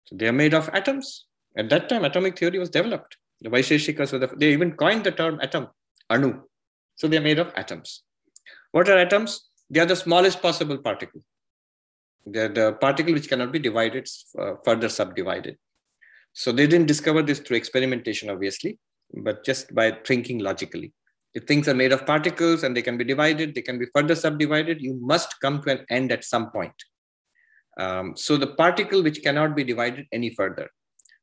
[0.06, 1.26] So they are made of atoms.
[1.56, 3.16] At that time, atomic theory was developed.
[3.42, 5.68] The Vaisheshikas, so the, they even coined the term atom,
[6.10, 6.42] anu.
[6.96, 8.02] So they are made of atoms.
[8.72, 9.48] What are atoms?
[9.70, 11.22] They are the smallest possible particle.
[12.26, 15.58] They're the particle which cannot be divided, uh, further subdivided.
[16.38, 18.78] So they didn't discover this through experimentation, obviously,
[19.24, 20.92] but just by thinking logically.
[21.32, 24.14] If things are made of particles and they can be divided, they can be further
[24.14, 26.74] subdivided, you must come to an end at some point.
[27.80, 30.68] Um, so the particle which cannot be divided any further.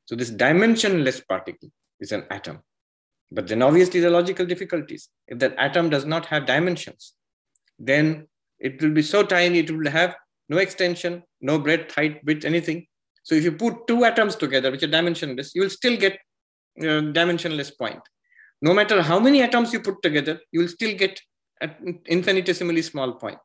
[0.06, 2.58] So this dimensionless particle is an atom.
[3.30, 5.10] But then obviously the logical difficulties.
[5.28, 7.14] If that atom does not have dimensions,
[7.78, 8.26] then
[8.58, 10.16] it will be so tiny, it will have
[10.48, 12.88] no extension, no breadth, height, width, anything.
[13.24, 16.18] So if you put two atoms together, which are dimensionless, you will still get
[16.78, 18.00] a dimensionless point.
[18.62, 21.20] No matter how many atoms you put together, you will still get
[21.60, 23.38] an infinitesimally small point.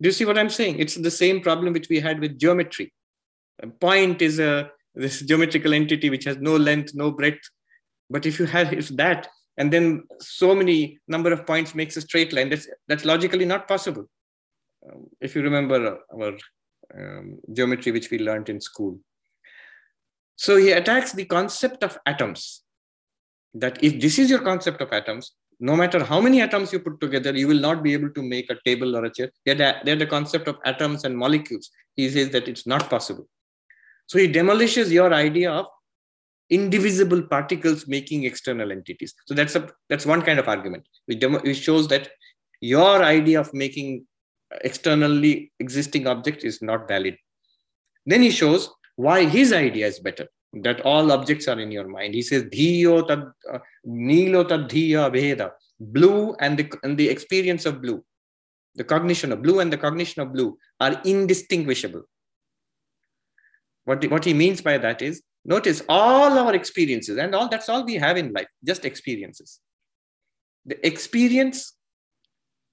[0.00, 0.78] Do you see what I'm saying?
[0.78, 2.92] It's the same problem which we had with geometry.
[3.62, 7.48] A point is a this geometrical entity which has no length, no breadth.
[8.10, 12.00] But if you have if that, and then so many number of points makes a
[12.00, 14.06] straight line, that's that's logically not possible.
[14.86, 16.32] Um, if you remember our
[16.94, 18.98] um, geometry which we learned in school.
[20.36, 22.62] So he attacks the concept of atoms.
[23.54, 27.00] That if this is your concept of atoms, no matter how many atoms you put
[27.00, 29.30] together, you will not be able to make a table or a chair.
[29.46, 31.70] They're the, they're the concept of atoms and molecules.
[31.94, 33.26] He says that it's not possible.
[34.06, 35.66] So he demolishes your idea of
[36.50, 39.14] indivisible particles making external entities.
[39.26, 40.84] So that's a that's one kind of argument.
[41.06, 42.10] Which, demo, which shows that
[42.60, 44.06] your idea of making
[44.62, 47.16] externally existing object is not valid.
[48.04, 52.14] Then he shows why his idea is better, that all objects are in your mind.
[52.14, 57.82] He says, Dhiyo tad, uh, Nilo tad veda, blue and the, and the experience of
[57.82, 58.04] blue,
[58.74, 62.02] the cognition of blue and the cognition of blue are indistinguishable.
[63.84, 67.68] What, the, what he means by that is, notice all our experiences and all that's
[67.68, 69.60] all we have in life, just experiences.
[70.64, 71.75] The experience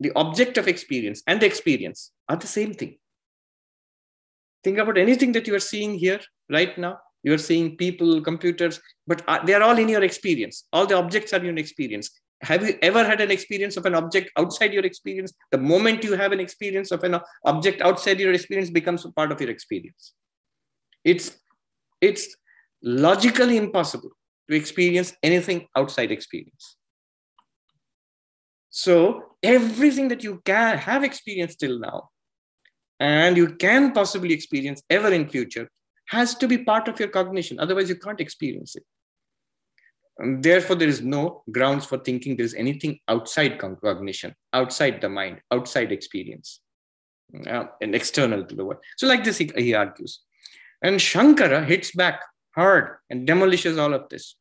[0.04, 2.98] the object of experience and the experience are the same thing.
[4.64, 6.98] Think about anything that you are seeing here right now.
[7.24, 10.66] You are seeing people, computers, but uh, they are all in your experience.
[10.74, 12.10] All the objects are in your experience.
[12.42, 15.32] Have you ever had an experience of an object outside your experience?
[15.52, 19.40] The moment you have an experience of an object outside your experience becomes part of
[19.40, 20.14] your experience.
[21.06, 21.38] It's,
[22.02, 22.36] it's
[22.82, 24.12] logically impossible
[24.50, 26.76] to experience anything outside experience.
[28.76, 32.10] So everything that you can have experienced till now
[33.00, 35.70] and you can possibly experience ever in future
[36.08, 37.60] has to be part of your cognition.
[37.60, 38.84] Otherwise you can't experience it.
[40.18, 45.42] And therefore there is no grounds for thinking there's anything outside cognition outside the mind
[45.52, 46.60] outside experience.
[47.48, 48.82] Uh, and external to the world.
[48.98, 50.22] So like this he, he argues.
[50.82, 52.22] And shankara hits back
[52.56, 54.36] hard and demolishes all of this.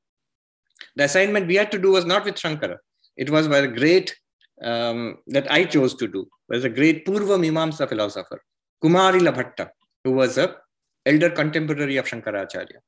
[0.96, 2.78] The assignment we had to do was not with shankara.
[3.16, 4.16] It was by the great
[4.62, 8.42] um, that I chose to do was a great Purva Mimamsa philosopher,
[8.82, 9.70] Kumarila Bhatta,
[10.04, 10.56] who was a
[11.04, 12.78] elder contemporary of Shankaracharya.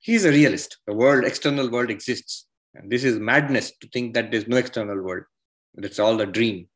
[0.00, 0.78] He is a realist.
[0.86, 2.46] The world, external world exists.
[2.74, 5.24] And this is madness to think that there's no external world.
[5.74, 6.68] It's all a dream.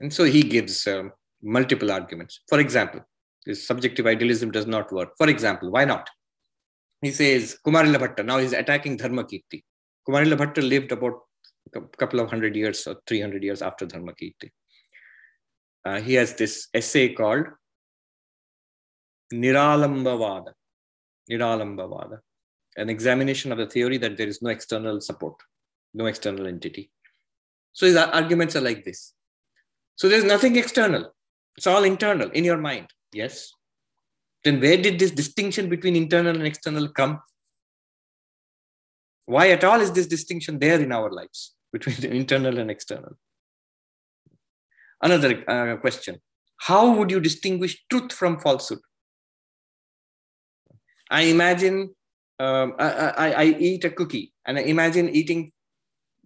[0.00, 1.12] And so he gives um,
[1.42, 2.40] multiple arguments.
[2.48, 3.00] For example,
[3.46, 5.10] this subjective idealism does not work.
[5.16, 6.08] For example, why not?
[7.02, 9.62] He says, Kumarila Bhatta, now he's attacking Dharma Kirti.
[10.06, 11.20] Kumarila Bhatta lived about
[11.74, 14.50] a couple of hundred years or 300 years after Dharmakirti.
[15.84, 17.46] Uh, he has this essay called
[19.32, 20.52] Niralambavada,
[21.30, 22.18] Niralambavada,
[22.76, 25.36] an examination of the theory that there is no external support,
[25.94, 26.90] no external entity.
[27.72, 29.14] So his arguments are like this.
[29.96, 31.12] So there's nothing external.
[31.56, 32.88] It's all internal in your mind.
[33.12, 33.52] Yes.
[34.44, 37.20] Then where did this distinction between internal and external come?
[39.26, 43.16] Why at all is this distinction there in our lives between internal and external?
[45.02, 46.20] Another uh, question
[46.58, 48.80] How would you distinguish truth from falsehood?
[51.10, 51.94] I imagine
[52.38, 55.52] um, I, I, I, eat a cookie and I imagine eating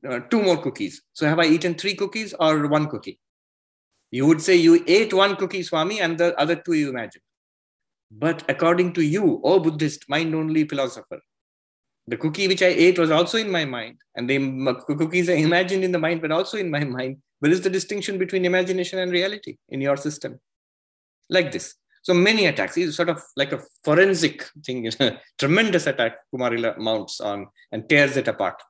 [0.09, 1.03] uh, two more cookies.
[1.13, 3.19] So have I eaten three cookies or one cookie?
[4.11, 7.23] You would say you ate one cookie, Swami, and the other two you imagine.
[8.13, 11.21] But according to you, O Buddhist, mind only philosopher,
[12.07, 14.39] the cookie which I ate was also in my mind, and the
[14.87, 17.19] cookies I imagined in the mind were also in my mind.
[17.41, 20.41] Where is the distinction between imagination and reality in your system?
[21.31, 21.75] Like this.
[22.03, 22.77] So many attacks.
[22.77, 24.91] It's sort of like a forensic thing,
[25.39, 28.63] tremendous attack Kumarila mounts on and tears it apart.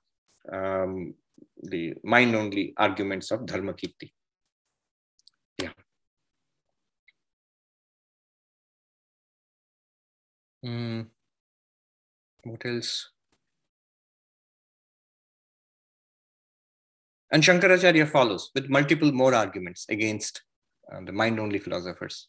[0.50, 1.14] Um,
[1.60, 4.12] the mind only arguments of Dharmakirti.
[5.60, 5.70] Yeah.
[10.64, 11.06] Mm.
[12.44, 13.13] What else?
[17.34, 20.42] And Shankaracharya follows with multiple more arguments against
[20.92, 22.28] uh, the mind only philosophers.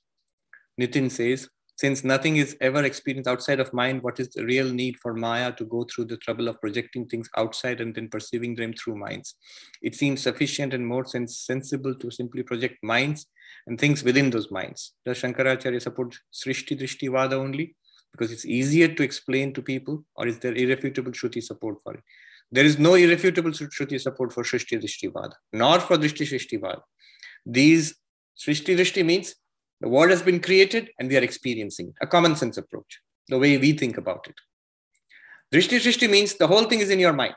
[0.82, 1.47] Nitin says,
[1.78, 5.51] since nothing is ever experienced outside of mind, what is the real need for Maya
[5.58, 9.36] to go through the trouble of projecting things outside and then perceiving them through minds?
[9.84, 13.28] It seems sufficient and more sens- sensible to simply project minds
[13.68, 14.93] and things within those minds.
[15.06, 17.76] Does Shankaracharya support Srishti Drishti Vada only?
[18.12, 22.03] Because it's easier to explain to people, or is there irrefutable Shruti support for it?
[22.52, 26.82] There is no irrefutable Shruti support for Srishti Drishtivada, nor for Drishti Srishtivada.
[27.46, 27.96] These
[28.38, 29.36] Srishti Drishti means
[29.82, 33.38] the world has been created and we are experiencing it, a common sense approach, the
[33.38, 34.36] way we think about it.
[35.54, 37.36] Drishti Srishti means the whole thing is in your mind.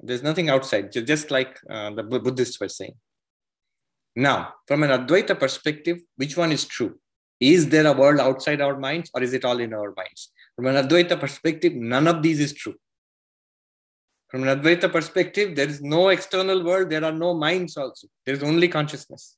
[0.00, 2.94] There's nothing outside, just like uh, the Buddhists were saying.
[4.16, 6.98] Now, from an Advaita perspective, which one is true?
[7.40, 10.30] Is there a world outside our minds or is it all in our minds?
[10.54, 12.74] From an Advaita perspective, none of these is true.
[14.32, 18.08] From an Advaita perspective, there is no external world, there are no minds also.
[18.24, 19.36] There is only consciousness.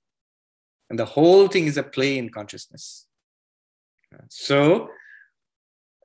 [0.88, 3.07] And the whole thing is a play in consciousness.
[4.28, 4.88] So,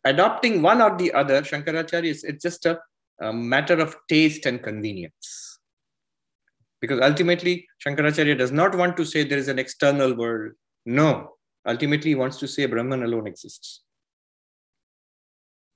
[0.04, 2.80] adopting one or the other, Shankaracharya is it's just a,
[3.22, 5.60] a matter of taste and convenience.
[6.82, 10.54] Because ultimately, Shankaracharya does not want to say there is an external world.
[10.88, 11.36] No,
[11.68, 13.84] ultimately, he wants to say Brahman alone exists.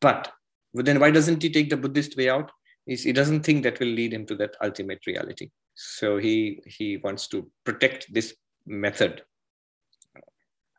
[0.01, 0.31] But
[0.73, 2.49] then why doesn't he take the Buddhist way out?
[2.85, 5.49] He doesn't think that will lead him to that ultimate reality.
[5.75, 9.23] So he he wants to protect this method.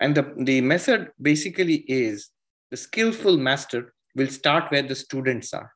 [0.00, 2.30] And the, the method basically is
[2.70, 5.72] the skillful master will start where the students are.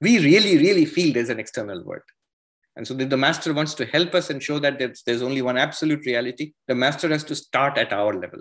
[0.00, 2.02] We really really feel there's an external world.
[2.76, 5.56] And so the master wants to help us and show that there's, there's only one
[5.56, 6.52] absolute reality.
[6.68, 8.40] The master has to start at our level.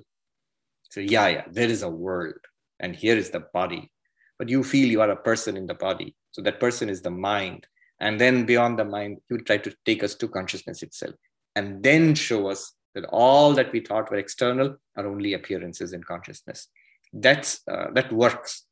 [0.91, 2.35] So yeah yeah there is a world
[2.79, 3.89] and here is the body.
[4.37, 7.11] But you feel you are a person in the body so that person is the
[7.11, 7.67] mind.
[7.99, 11.15] And then beyond the mind, he would try to take us to consciousness itself
[11.55, 16.03] and then show us that all that we thought were external are only appearances in
[16.03, 16.67] consciousness.
[17.13, 18.63] That's uh, that works.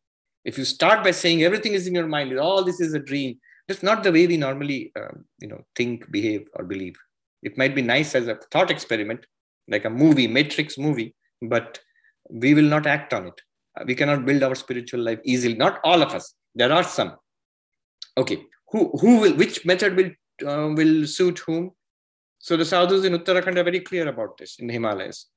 [0.44, 3.40] If you start by saying everything is in your mind, all this is a dream,
[3.68, 6.96] that's not the way we normally, uh, you know, think, behave, or believe.
[7.42, 9.26] It might be nice as a thought experiment,
[9.68, 11.80] like a movie, Matrix movie, but
[12.30, 13.42] we will not act on it.
[13.80, 15.56] Uh, we cannot build our spiritual life easily.
[15.56, 16.36] Not all of us.
[16.54, 17.16] There are some.
[18.18, 19.34] Okay, who who will?
[19.36, 20.12] Which method will
[20.48, 21.72] uh, will suit whom?
[22.40, 25.28] So the sadhus in Uttarakhand are very clear about this in the Himalayas.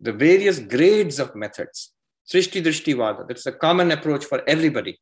[0.00, 1.92] The various grades of methods.
[2.30, 4.98] Srishti Drishti Vada, that's a common approach for everybody.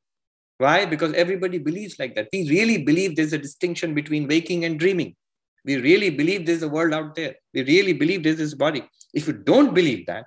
[0.58, 0.86] Why?
[0.86, 2.28] Because everybody believes like that.
[2.32, 5.14] We really believe there's a distinction between waking and dreaming.
[5.64, 7.36] We really believe there's a world out there.
[7.54, 8.82] We really believe there's this body.
[9.14, 10.26] If you don't believe that,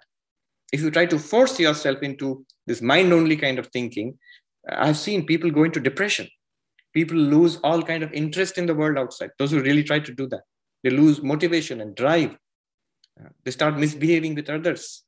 [0.72, 4.18] if you try to force yourself into this mind only kind of thinking,
[4.70, 6.28] I've seen people go into depression.
[6.94, 9.30] People lose all kind of interest in the world outside.
[9.38, 10.42] Those who really try to do that.
[10.84, 12.36] They lose motivation and drive.
[13.20, 15.04] Uh, they start misbehaving with others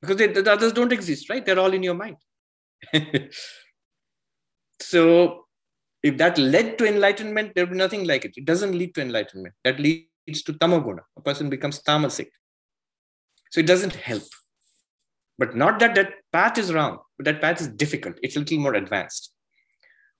[0.00, 1.44] because they, the others don't exist, right?
[1.44, 2.16] They're all in your mind.
[4.80, 5.46] so,
[6.02, 8.32] if that led to enlightenment, there would be nothing like it.
[8.36, 9.54] It doesn't lead to enlightenment.
[9.64, 11.00] That leads to tamoguna.
[11.18, 12.28] A person becomes tamasic.
[13.50, 14.22] So, it doesn't help.
[15.38, 18.16] But not that that path is wrong, but that path is difficult.
[18.22, 19.32] It's a little more advanced.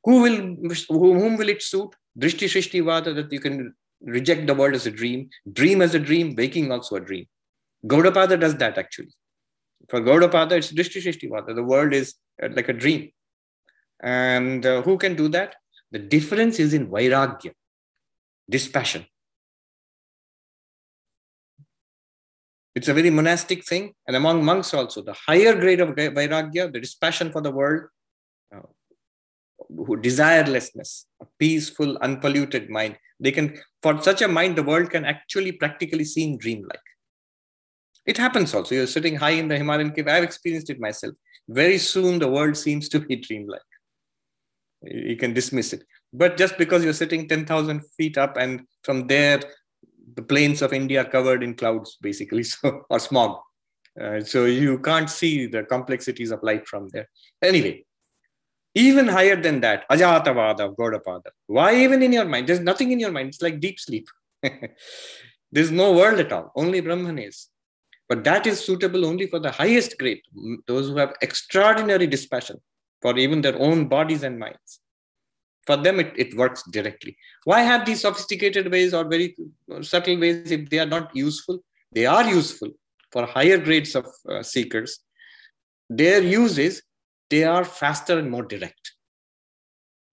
[0.04, 0.56] Who will,
[0.88, 1.90] whom will it suit?
[2.18, 5.98] Drishti Srishti Vada, that you can reject the world as a dream, dream as a
[5.98, 7.26] dream, waking also a dream.
[7.86, 9.12] Gaudapada does that actually.
[9.88, 11.54] For Gaudapada, it's Drishti Srishtivada.
[11.54, 13.10] The world is uh, like a dream.
[14.02, 15.56] And uh, who can do that?
[15.90, 17.52] The difference is in Vairagya,
[18.48, 19.06] dispassion.
[22.74, 23.94] It's a very monastic thing.
[24.06, 27.88] And among monks also, the higher grade of Vairagya, the dispassion for the world,
[29.70, 35.52] desirelessness, a peaceful, unpolluted mind, they can, for such a mind, the world can actually
[35.52, 36.80] practically seem dreamlike.
[38.06, 38.74] It happens also.
[38.74, 40.08] You're sitting high in the Himalayan cave.
[40.08, 41.14] I've experienced it myself.
[41.48, 43.60] Very soon, the world seems to be dreamlike.
[44.82, 45.84] You can dismiss it.
[46.12, 49.40] But just because you're sitting 10,000 feet up and from there,
[50.14, 53.38] the plains of India covered in clouds, basically, so or smog.
[54.00, 57.08] Uh, so you can't see the complexities of life from there.
[57.42, 57.84] Anyway,
[58.74, 61.30] even higher than that, Ajatavada Gaudapada.
[61.46, 62.48] Why even in your mind?
[62.48, 63.28] There's nothing in your mind.
[63.30, 64.08] It's like deep sleep.
[65.52, 66.52] There's no world at all.
[66.54, 67.48] Only Brahman is.
[68.08, 70.22] But that is suitable only for the highest grade,
[70.66, 72.60] those who have extraordinary dispassion
[73.00, 74.80] for even their own bodies and minds.
[75.66, 77.16] For them, it, it works directly.
[77.44, 79.36] Why have these sophisticated ways or very
[79.82, 81.60] subtle ways if they are not useful?
[81.92, 82.70] They are useful
[83.12, 85.00] for higher grades of uh, seekers.
[85.88, 86.82] Their use is
[87.30, 88.92] they are faster and more direct.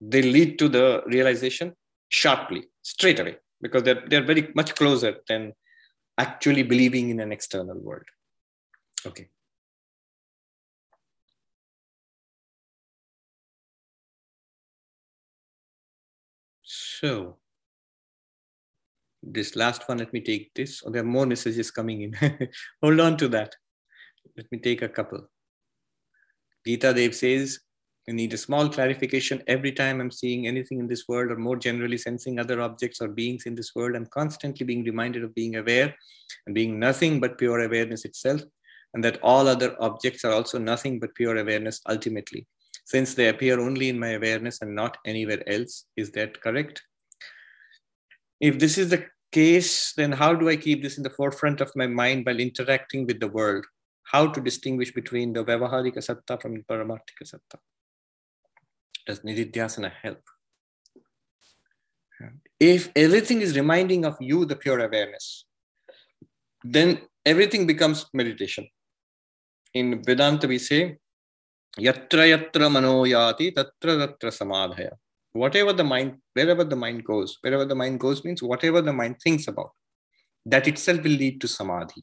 [0.00, 1.74] They lead to the realization
[2.08, 5.52] sharply, straight away, because they're, they're very much closer than
[6.16, 8.06] actually believing in an external world.
[9.06, 9.28] Okay.
[16.62, 17.38] So,
[19.22, 20.82] this last one, let me take this.
[20.84, 22.48] Oh, there are more messages coming in.
[22.82, 23.54] Hold on to that.
[24.36, 25.28] Let me take a couple.
[26.68, 27.60] Gita Dev says,
[28.06, 31.56] I need a small clarification every time I'm seeing anything in this world, or more
[31.56, 33.96] generally sensing other objects or beings in this world.
[33.96, 35.94] I'm constantly being reminded of being aware
[36.44, 38.42] and being nothing but pure awareness itself,
[38.92, 42.46] and that all other objects are also nothing but pure awareness ultimately,
[42.84, 45.86] since they appear only in my awareness and not anywhere else.
[45.96, 46.82] Is that correct?
[48.42, 51.72] If this is the case, then how do I keep this in the forefront of
[51.74, 53.64] my mind while interacting with the world?
[54.10, 57.58] How to distinguish between the Vyavaharika Satta from the Paramarthika Satta?
[59.06, 60.22] Does Nididhyasana help?
[62.58, 65.44] If everything is reminding of you, the pure awareness,
[66.64, 68.66] then everything becomes meditation.
[69.74, 70.98] In Vedanta, we say,
[71.78, 74.92] Yatra yatra mano yati tatra tatra samadhaya.
[75.32, 79.16] Whatever the mind, wherever the mind goes, wherever the mind goes means whatever the mind
[79.22, 79.70] thinks about,
[80.46, 82.02] that itself will lead to samadhi.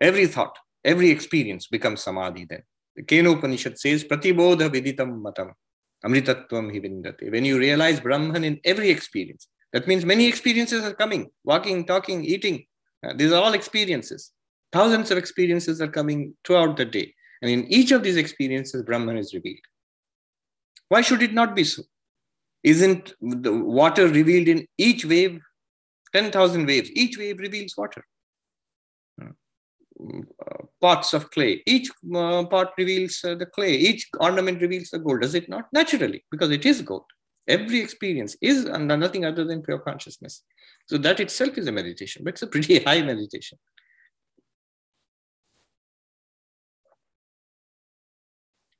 [0.00, 2.62] Every thought, every experience becomes samadhi then.
[2.96, 5.52] The Kena Upanishad says, Pratibodha viditam matam.
[6.04, 7.30] Amritatvam hivindate.
[7.30, 12.24] When you realize Brahman in every experience, that means many experiences are coming walking, talking,
[12.24, 12.66] eating.
[13.04, 14.32] Uh, these are all experiences.
[14.72, 17.14] Thousands of experiences are coming throughout the day.
[17.40, 19.64] And in each of these experiences, Brahman is revealed.
[20.88, 21.82] Why should it not be so?
[22.62, 25.40] Isn't the water revealed in each wave?
[26.12, 26.90] 10,000 waves.
[26.92, 28.04] Each wave reveals water
[30.80, 31.62] Parts of clay.
[31.66, 35.66] Each uh, part reveals uh, the clay, each ornament reveals the gold, does it not?
[35.72, 37.04] Naturally, because it is gold.
[37.48, 40.42] Every experience is nothing other than pure consciousness.
[40.88, 43.58] So that itself is a meditation, but it's a pretty high meditation.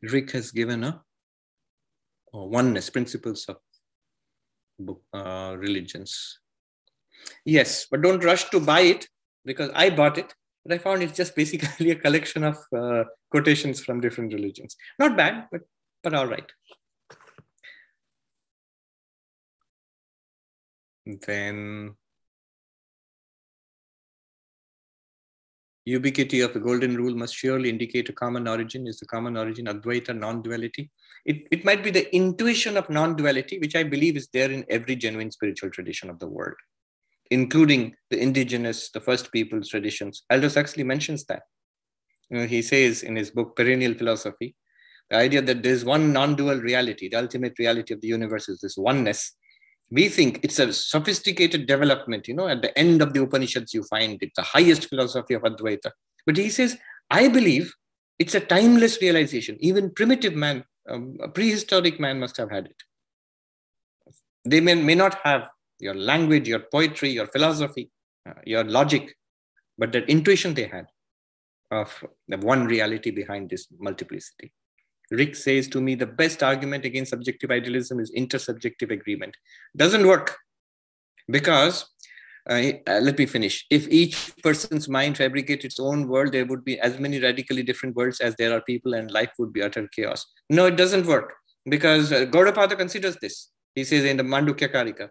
[0.03, 1.03] Rick has given a,
[2.35, 3.57] a oneness principles of
[5.15, 6.40] uh, religions.
[7.44, 9.09] Yes, but don't rush to buy it
[9.44, 10.35] because I bought it
[10.65, 14.77] but I found it's just basically a collection of uh, quotations from different religions.
[14.99, 15.63] Not bad, but
[16.03, 16.51] but all right.
[21.27, 21.97] Then
[25.85, 28.87] ubiquity of the golden rule must surely indicate a common origin.
[28.87, 30.91] Is the common origin Advaita non-duality?
[31.25, 34.97] It, it might be the intuition of non-duality, which I believe is there in every
[34.97, 36.57] genuine spiritual tradition of the world,
[37.33, 40.23] including the indigenous, the first people's traditions.
[40.31, 41.43] Aldous Huxley mentions that.
[42.29, 44.55] You know, he says in his book Perennial Philosophy,
[45.09, 48.77] the idea that there's one non-dual reality, the ultimate reality of the universe is this
[48.77, 49.33] oneness.
[49.91, 52.29] We think it's a sophisticated development.
[52.29, 55.43] You know, at the end of the Upanishads, you find it the highest philosophy of
[55.43, 55.91] Advaita.
[56.27, 56.79] But he says,
[57.11, 57.73] I believe
[58.19, 59.57] it's a timeless realization.
[59.61, 62.83] Even primitive man, um, a prehistoric man must have had it.
[64.45, 65.49] They may, may not have
[65.83, 67.91] your language, your poetry, your philosophy,
[68.29, 69.15] uh, your logic,
[69.77, 70.87] but that intuition they had
[71.71, 74.53] of the one reality behind this multiplicity.
[75.11, 79.37] Rick says to me, the best argument against subjective idealism is intersubjective agreement.
[79.77, 80.37] Doesn't work
[81.29, 81.87] because,
[82.49, 83.67] uh, uh, let me finish.
[83.71, 87.97] If each person's mind fabricated its own world, there would be as many radically different
[87.97, 90.25] worlds as there are people, and life would be utter chaos.
[90.49, 91.35] No, it doesn't work
[91.69, 93.51] because uh, Gaudapada considers this.
[93.75, 95.09] He says in the Mandukya Karika,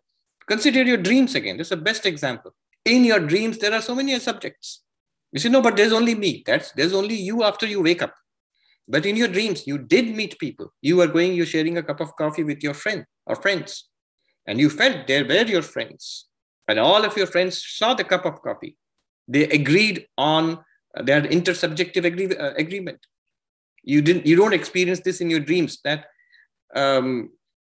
[0.52, 1.58] consider your dreams again.
[1.58, 2.52] That's the best example.
[2.84, 4.84] In your dreams, there are so many subjects.
[5.32, 6.32] You say, no, but there's only me.
[6.46, 8.14] That's there's only you after you wake up.
[8.94, 10.74] But in your dreams, you did meet people.
[10.82, 13.88] You were going, you're sharing a cup of coffee with your friend or friends.
[14.48, 16.28] And you felt they were your friends.
[16.68, 18.76] And all of your friends saw the cup of coffee.
[19.28, 20.44] They agreed on
[20.98, 23.00] uh, their intersubjective agree, uh, agreement.
[23.84, 24.26] You didn't.
[24.26, 25.80] You don't experience this in your dreams.
[25.86, 26.06] That
[26.76, 27.30] um,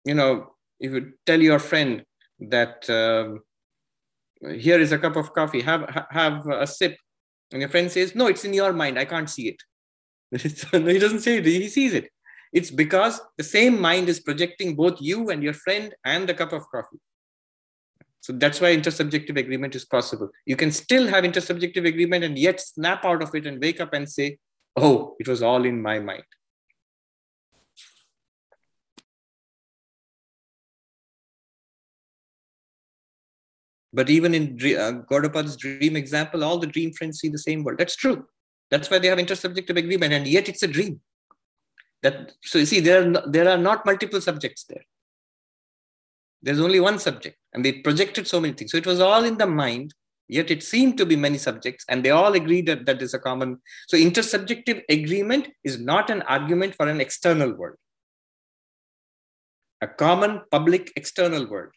[0.03, 0.33] you know,
[0.79, 2.03] if you tell your friend
[2.39, 3.41] that um,
[4.59, 6.97] here is a cup of coffee, have have a sip,
[7.51, 8.99] and your friend says, "No, it's in your mind.
[8.99, 9.61] I can't see it."
[10.41, 12.09] he doesn't say it, he sees it.
[12.51, 16.53] It's because the same mind is projecting both you and your friend and the cup
[16.53, 16.99] of coffee.
[18.21, 20.29] So that's why intersubjective agreement is possible.
[20.45, 23.93] You can still have intersubjective agreement and yet snap out of it and wake up
[23.93, 24.39] and say,
[24.75, 26.23] oh, it was all in my mind.
[33.95, 34.91] But even in uh,
[35.57, 37.79] dream example, all the dream friends see the same world.
[37.79, 38.25] That's true.
[38.69, 40.99] That's why they have intersubjective agreement, and yet it's a dream.
[42.03, 44.83] That so you see, there are no, there are not multiple subjects there.
[46.41, 48.71] There's only one subject, and they projected so many things.
[48.71, 49.93] So it was all in the mind,
[50.27, 53.19] yet it seemed to be many subjects, and they all agreed that that is a
[53.19, 53.61] common.
[53.87, 57.77] So intersubjective agreement is not an argument for an external world,
[59.79, 61.71] a common public external world.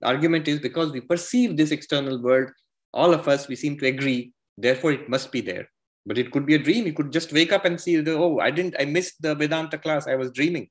[0.00, 2.50] The argument is because we perceive this external world,
[2.92, 5.68] all of us, we seem to agree, therefore it must be there.
[6.04, 6.86] But it could be a dream.
[6.86, 9.78] You could just wake up and see the, oh i didn't i missed the vedanta
[9.78, 10.06] class.
[10.06, 10.68] I was dreaming.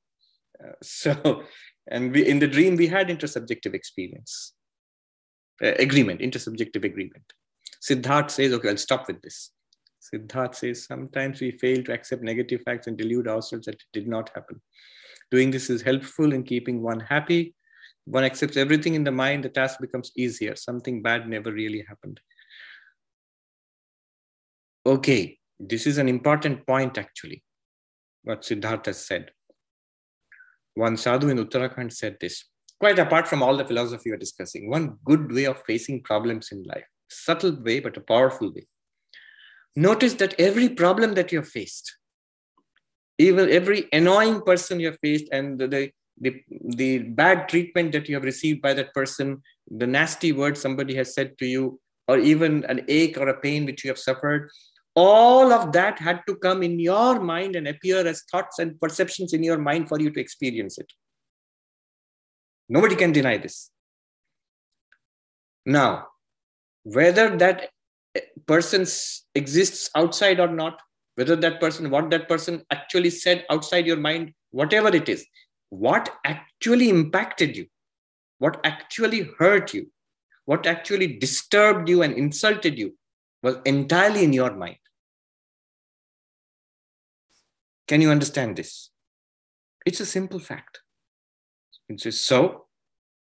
[0.62, 1.42] Uh, so
[1.88, 4.54] and we, in the dream we had intersubjective experience.
[5.62, 7.32] Uh, agreement intersubjective agreement.
[7.82, 9.50] Siddharth says okay i'll stop with this.
[10.00, 14.08] Siddharth says sometimes we fail to accept negative facts and delude ourselves that it did
[14.08, 14.60] not happen.
[15.30, 17.55] Doing this is helpful in keeping one happy
[18.06, 22.20] one accepts everything in the mind the task becomes easier something bad never really happened
[24.86, 27.42] Okay, this is an important point actually,
[28.22, 29.32] what Siddhartha said.
[30.74, 32.44] One sadhu in Uttarakhand said this,
[32.78, 36.62] quite apart from all the philosophy we're discussing, one good way of facing problems in
[36.62, 38.68] life, subtle way, but a powerful way.
[39.74, 41.96] Notice that every problem that you have faced,
[43.18, 48.14] even every annoying person you have faced, and the, the, the bad treatment that you
[48.14, 52.64] have received by that person, the nasty word somebody has said to you, or even
[52.66, 54.50] an ache or a pain which you have suffered,
[54.94, 59.34] all of that had to come in your mind and appear as thoughts and perceptions
[59.34, 60.90] in your mind for you to experience it.
[62.68, 63.70] Nobody can deny this.
[65.66, 66.06] Now,
[66.84, 67.70] whether that
[68.46, 68.86] person
[69.34, 70.80] exists outside or not,
[71.16, 75.26] whether that person, what that person actually said outside your mind, whatever it is,
[75.70, 77.66] what actually impacted you,
[78.38, 79.90] what actually hurt you,
[80.44, 82.96] what actually disturbed you and insulted you
[83.42, 84.78] was entirely in your mind.
[87.88, 88.90] Can you understand this?
[89.84, 90.80] It's a simple fact.
[91.88, 92.66] It's just so,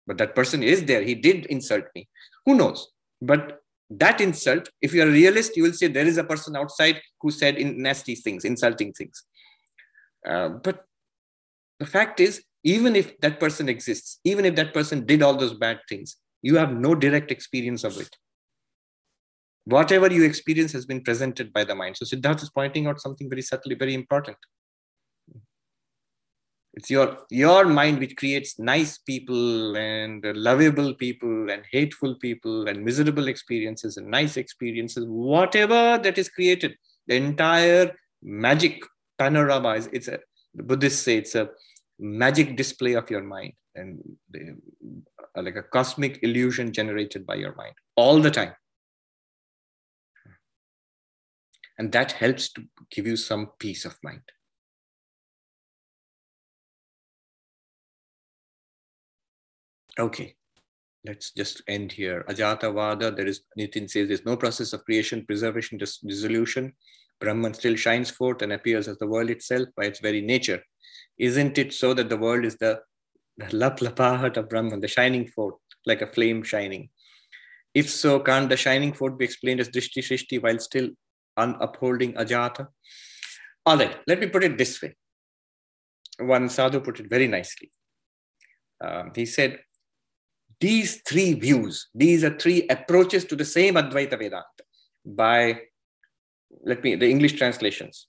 [0.07, 1.01] but that person is there.
[1.01, 2.07] He did insult me.
[2.45, 2.89] Who knows?
[3.21, 3.59] But
[3.89, 7.31] that insult, if you're a realist, you will say there is a person outside who
[7.31, 9.23] said in nasty things, insulting things.
[10.25, 10.85] Uh, but
[11.79, 15.53] the fact is, even if that person exists, even if that person did all those
[15.53, 18.15] bad things, you have no direct experience of it.
[19.65, 21.97] Whatever you experience has been presented by the mind.
[21.97, 24.37] So Siddhartha is pointing out something very subtly, very important.
[26.75, 32.83] It's your your mind which creates nice people and lovable people and hateful people and
[32.83, 35.05] miserable experiences and nice experiences.
[35.07, 36.75] Whatever that is created,
[37.05, 38.81] the entire magic
[39.19, 40.19] panorama is it's a
[40.55, 41.49] the Buddhists say it's a
[41.99, 44.01] magic display of your mind and
[44.31, 44.55] the,
[45.35, 48.53] uh, like a cosmic illusion generated by your mind all the time.
[51.77, 54.21] And that helps to give you some peace of mind.
[59.99, 60.35] Okay,
[61.05, 62.25] let's just end here.
[62.27, 66.73] Ajata Vada, there is, Nitin says there's no process of creation, preservation, dis- dissolution.
[67.23, 70.61] Brahman still shines forth and appears as the world itself by its very nature.
[71.17, 72.81] Isn't it so that the world is the,
[73.37, 75.55] the lap lapahat of Brahman, the shining forth,
[75.85, 76.89] like a flame shining?
[77.73, 80.89] If so, can't the shining forth be explained as Drishti Srishti while still
[81.37, 82.67] un- upholding Ajata?
[83.65, 84.95] All right, let me put it this way.
[86.19, 87.71] One sadhu put it very nicely.
[88.81, 89.59] Um, he said,
[90.59, 94.43] these three views, these are three approaches to the same Advaita Vedanta
[95.05, 95.61] by,
[96.63, 98.07] let me, the English translations.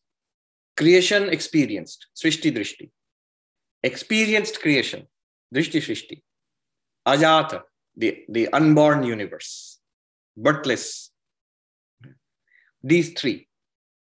[0.77, 2.91] Creation experienced, Srishti Drishti.
[3.83, 5.07] Experienced creation,
[5.55, 6.23] Drishti Srishti.
[7.07, 7.63] Ajata,
[7.97, 9.79] the, the unborn universe,
[10.37, 11.11] birthless.
[12.83, 13.49] These three,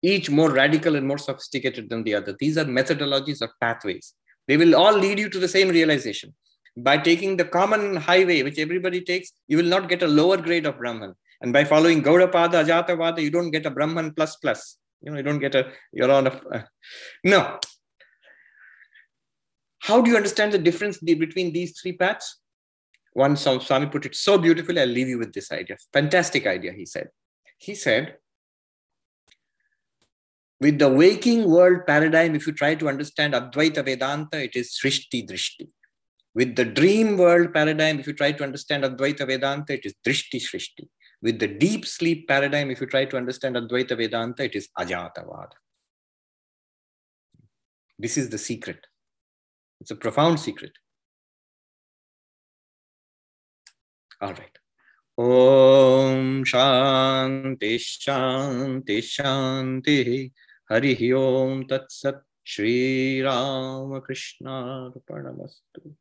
[0.03, 2.36] each more radical and more sophisticated than the other.
[2.39, 4.15] These are methodologies or pathways.
[4.47, 6.35] They will all lead you to the same realization
[6.77, 10.66] by taking the common highway, which everybody takes, you will not get a lower grade
[10.66, 11.15] of Brahman.
[11.40, 14.78] And by following Gaudapada, Ajatavada, you don't get a Brahman plus plus.
[15.00, 16.62] You know, you don't get a, you're on a, uh,
[17.24, 17.58] no.
[19.80, 22.40] How do you understand the difference between these three paths?
[23.12, 25.76] One Swami put it so beautifully, I'll leave you with this idea.
[25.92, 27.08] Fantastic idea, he said.
[27.58, 28.16] He said,
[30.60, 35.28] with the waking world paradigm, if you try to understand Advaita Vedanta, it is Srishti
[35.28, 35.68] Drishti.
[36.34, 40.40] With the dream world paradigm, if you try to understand Advaita Vedanta, it is Drishti
[40.40, 40.88] Srishti.
[41.22, 45.56] With the deep sleep paradigm, if you try to understand Advaita Vedanta, it is Ajatavada.
[47.98, 48.86] This is the secret.
[49.80, 50.72] It's a profound secret.
[54.20, 54.59] All right.
[55.18, 60.32] Om Shanti Shanti Shanti
[60.68, 65.94] Hari Om Tat Sat Shri Ramakrishna Arpanamastu